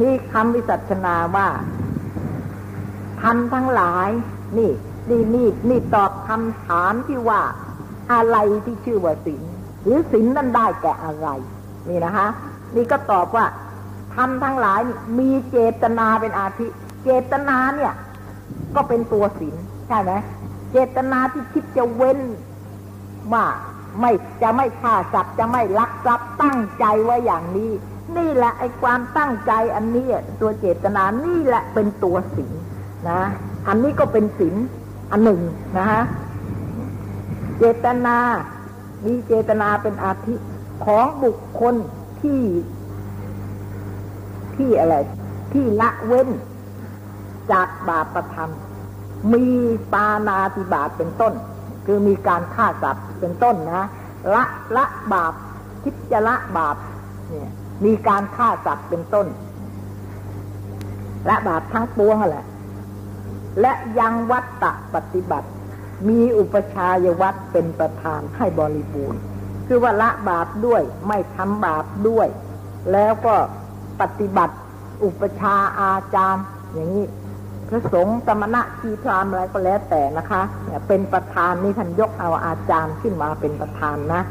[0.02, 1.48] นี่คำวิจัชนาว่า
[3.22, 4.10] ทันทั้งหลาย
[4.58, 4.72] นี่
[5.10, 7.42] นี่นี่นี่ตอบคำถามที่ว่า
[8.14, 9.44] อะไรที่ชื่อว่าศีล
[9.84, 11.28] หรือศีลนั้นได้แก่อะไร
[11.90, 12.28] นี่นะคะ
[12.76, 13.46] นี่ก็ตอบว่า
[14.18, 14.80] ทำทั้งหลาย
[15.20, 16.68] มีเจตนาเป็นอาทิ
[17.04, 17.94] เจตนาเนี่ย
[18.76, 19.56] ก็เป็นตัวศีล
[19.88, 20.12] ใช่ไหม
[20.72, 22.20] เจตนาที่คิดจะเว้น
[23.34, 23.46] ว่า
[24.00, 24.12] ไม่
[24.42, 27.72] จะไม่ฆ่าสัตว์จะไม่ลักทรัพย์ตั้งใจไว้อย่างนี้
[28.18, 30.08] นี่แหละไอ้ความตั้งใจอันนี้
[30.42, 32.54] ตัวเจตนานี่แหละเป็นตัวศีล
[33.10, 33.22] นะ
[33.68, 34.56] อันนี้ก็เป็นศีล
[35.12, 35.42] อันหนึ่ง
[35.78, 36.04] นะฮะ
[37.58, 38.18] เจตนา
[39.06, 40.36] มีเจตนาเป็นอาทิ
[40.86, 41.76] ของบุคคล
[42.22, 42.40] ที่
[44.58, 44.96] ที่อะไร
[45.54, 46.30] ที่ละเว้น
[47.52, 49.46] จากบาปประทำมี
[49.94, 51.34] ปานาติบาตเป็นต้น
[51.86, 53.88] คือมีการฆ่าสัตว์เป็นต้นนะ
[54.34, 54.44] ละ
[54.78, 55.34] ละบาป
[55.84, 56.76] คิดจะละบาป
[57.30, 57.50] เนี่ย
[57.86, 59.28] มีการฆ่าสัตว์เป็นต้น
[61.30, 62.46] ละบาปทั้งปวงแหละ
[63.62, 65.48] และยังวัตตะปฏิบัติ
[66.10, 69.22] มีอุปชายวัตเป็นประธานให้บริบูรณ์
[69.68, 72.28] คือว่าละบาปด้วยไม่ทำบาปด้วย
[72.92, 73.36] แล้วก็
[74.02, 74.56] ปฏิบัติ
[75.04, 77.06] อุปชาอาจารย์ อย่างนี้
[77.70, 80.42] พระสงฆ์สมณะชีพรามอะไรก็แล้วแต่นะคะ
[80.88, 84.22] เป็นประธานนี่ท่านยกเอาอาจารย์ขึ้นมาเป็นประธานนะ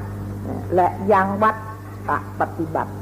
[0.74, 1.54] และยังวัด
[2.40, 2.92] ปฏิบัติ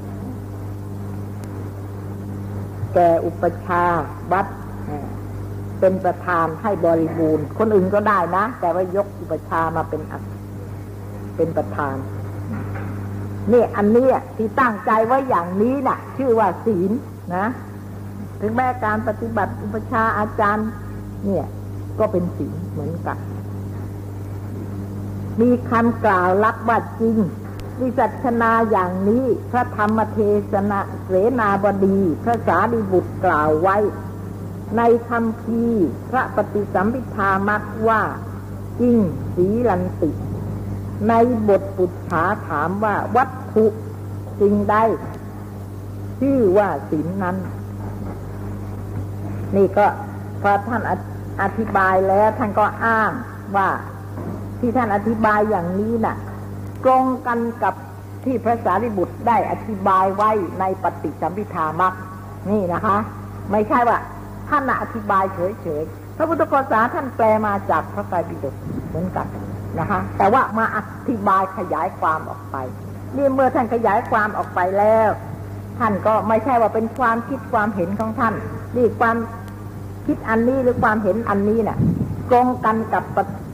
[2.94, 3.84] แก่อุปชา
[4.32, 4.46] วัด
[5.80, 10.00] เป็นประธานให้บริบูรณ์ คนอื่นก็ได้นะ แต่ว่ายกอุปชามาเป็น
[11.36, 11.96] เป็นประธาน
[13.52, 16.90] นี่อันนี้ที่ตั้งใจไว้อย่างนี้นะ่ะ ชื่อว่าศีล
[17.36, 17.46] นะ
[18.40, 20.70] ถึงแม้การปฏิบัติอุปชาอาจารย์
[21.24, 21.46] เนี่ย
[21.98, 23.18] ก็เป็นศีลเหมือนกัน
[25.40, 27.18] มีคำกล่าวรับว่าจริง
[27.80, 30.18] วิจัชนาอย่างนี้พระธรรมเท
[30.52, 33.76] ศนาเสนาบดี พระสารีบุตรกล่าวไว้
[34.76, 35.64] ในคำพี
[36.10, 38.02] พระปฏิสัมพิธามักว่า
[38.80, 38.98] จริง
[39.34, 40.10] สีลันติ
[41.08, 41.14] ใน
[41.48, 43.64] บทปุจฉาถามว่าวัตถุ
[44.40, 44.76] สิ่งใด
[46.20, 47.36] ชื่อว่าศีลนั้น
[49.56, 49.86] นี่ก็
[50.42, 50.82] พอท่าน
[51.42, 53.10] อธิบายแล้วท่านก็อ้าง
[53.56, 53.68] ว่า
[54.60, 56.16] ที่ท่านอธิบายอย่างนี้นะ่ะ
[56.84, 57.74] ตรงกันกับ
[58.24, 60.30] ที่พระสารีบุตรได้อธิบายไว้
[60.60, 61.94] ในปฏิสัมพิธามัก
[62.50, 62.96] นี่นะคะ
[63.50, 63.98] ไม่ใช่ว่า
[64.48, 68.54] ท่านอธิบายเฉยๆพระพุทธกษาท่านแปลมาจากพระไตรปิฎก
[68.88, 69.26] เหมือนกัน
[69.78, 72.56] นะคะ แต่ว่ามาอธิบายขยายความออกไป
[73.16, 75.10] นี่เมื่อท่านขยายความออกไปแล้ว
[75.78, 78.34] ท่านก็ไม่ใช่ว่าเป็นความคิดความเห็นของท่าน
[78.76, 79.16] นี่ความ
[80.06, 81.78] คิดอันนี้หรือความเห็นอันนี้เนะ่ย
[82.30, 83.04] ตรงกันกับ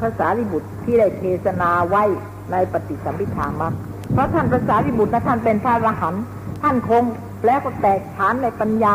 [0.01, 2.05] ภาษาลิบุตรที่ได้เทศนาไว้
[2.53, 3.73] ในปฏิสัมพิธามัก
[4.13, 6.23] เพราะท่านภาษาลิบุตรนะท่านเป็นพระอรหันต์
[6.63, 7.03] ท่านคง
[7.47, 8.95] แล้วก็แตกฉานในปัญญา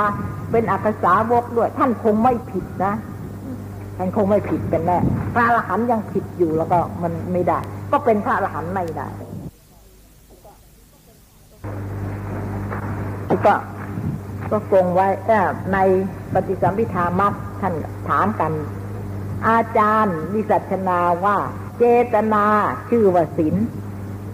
[0.51, 2.93] เป็นอักษาวกด้วย ท่านคงไม่ผิดนะ
[3.97, 4.97] ท่านคงไม่ผิดเป็นแน่
[5.33, 7.59] พระอรหันต์ยังผิดอยู่แล้วก็มันไม่ได้
[7.91, 9.07] ก็เป็นพระอรหันต์ไม่ได้
[13.45, 13.55] ก็
[14.51, 15.07] ก็คงไว้
[15.73, 15.77] ใน
[16.33, 17.73] ปฏิสัมพิธามักท่าน
[18.09, 18.51] ถามกัน
[19.47, 21.37] อาจารย์วิสัชนาว่า
[21.79, 22.45] เจตนา
[22.89, 23.55] ชื่อว่าศีล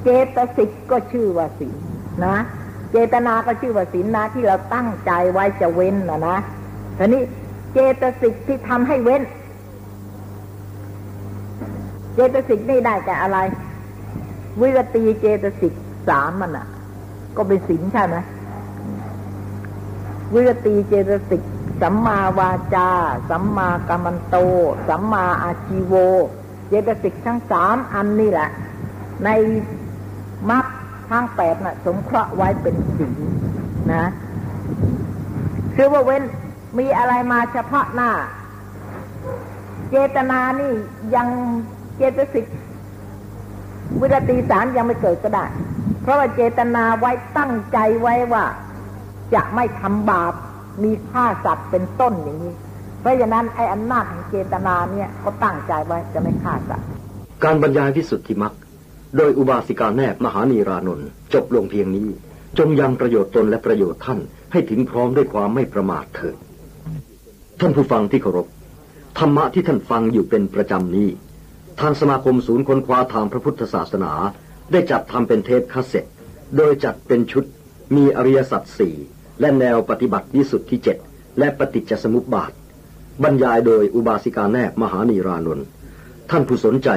[0.03, 1.75] เจตสิกก็ชื่อว่าศีล
[2.25, 2.35] นะ
[2.91, 6.37] เจตนาก็ชื่อว่าศีลนะ ที่เราตั้งใจไว้จะเว้นนะนะ
[6.97, 7.23] ทีนี้
[7.73, 9.21] เจตสิกที่ทำให้เว้น
[12.13, 13.37] เจตสิกนี่ได้แต่อะไร
[14.61, 15.73] วิรตีเจตสิก
[16.09, 16.67] สามมันอะ
[17.37, 18.17] ก็เป็นศีลใช่ไหม
[20.33, 21.41] วิรตีเจตสิก
[21.81, 22.89] สัมมาวาจา
[23.29, 24.35] สัมมากัมมันโต
[24.87, 25.93] สัมมาอาชีโว
[26.67, 28.49] เจตสิกทั้งสามอันนี่แหละ
[29.25, 29.29] ใน
[30.49, 30.65] มรรค
[31.09, 33.13] ทั้งแปดน่ะ สงเคราะห์ไว้เป็นศีล
[33.93, 34.05] นะ
[35.75, 36.23] คือว่าเว้น
[36.77, 38.11] มีอะไรมาเฉพาะหน้า
[39.89, 40.71] เจตนานี่
[41.15, 41.27] ยัง
[42.01, 42.45] เจตสิก
[43.99, 45.45] วิรตีสามยังไม่เกิดก็ได้
[46.01, 48.45] เพราะว่าเจตนาไว้ตั้งใจไว้ว่า
[49.33, 50.33] จะไม่ทำบาป
[50.83, 52.53] มีฆ่าสัตว์เป็นต้นอย่างนี้
[53.01, 56.87] เพราะฉะนั้นไอ้อำนาจของเจตนาเนี่ยก็ตั้งใจไว้จะไม่ฆ่าสัตว์
[57.43, 58.53] การบรรยายวิสุทธิมัก
[59.17, 62.07] โดยอุบาสิกาแนบมหานีรานนท์จบลงเพียงนี้
[62.57, 64.19] จงยังประโยชน์ตนและประโยชน์ท่าน
[64.51, 66.35] ให้ถึงพร้อมด้วยความไม่ประมาทเถิด
[67.59, 68.47] ท่านผู้ฟังที่เคารพ
[69.17, 71.09] ธรรมะที่ท่านฟังอยู่เป็นประจำนี้
[71.81, 74.13] ทางสมาคมศูนย์ค้นคว้าทางพระพุทธศาสนา
[74.71, 76.05] ได้จัดทำเป็นเทปคาสเซ็ต
[76.57, 77.43] โดยจัดเป็นชุด
[77.95, 78.95] มีอริยสัจสี่
[79.39, 80.97] และแนวปฏิบัติวิสุทธิเจ็ด
[81.39, 82.51] และปฏิจจสมุปบาท
[83.23, 85.65] บรรยายโดยอุบาสิกาแนบมหานีรานนท์
[86.29, 86.89] ท่านผู้สนใจ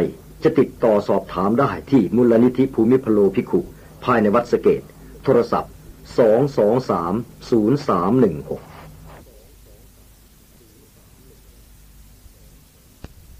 [0.45, 3.61] จะติดต่อสอบถามได้ที่มูลนิธิภูมิพโลภิกขุ
[4.05, 4.83] ภายในวัดสระเกศ
[5.24, 5.72] โทรศัพท์
[6.18, 7.09] 223
[8.68, 8.74] 0316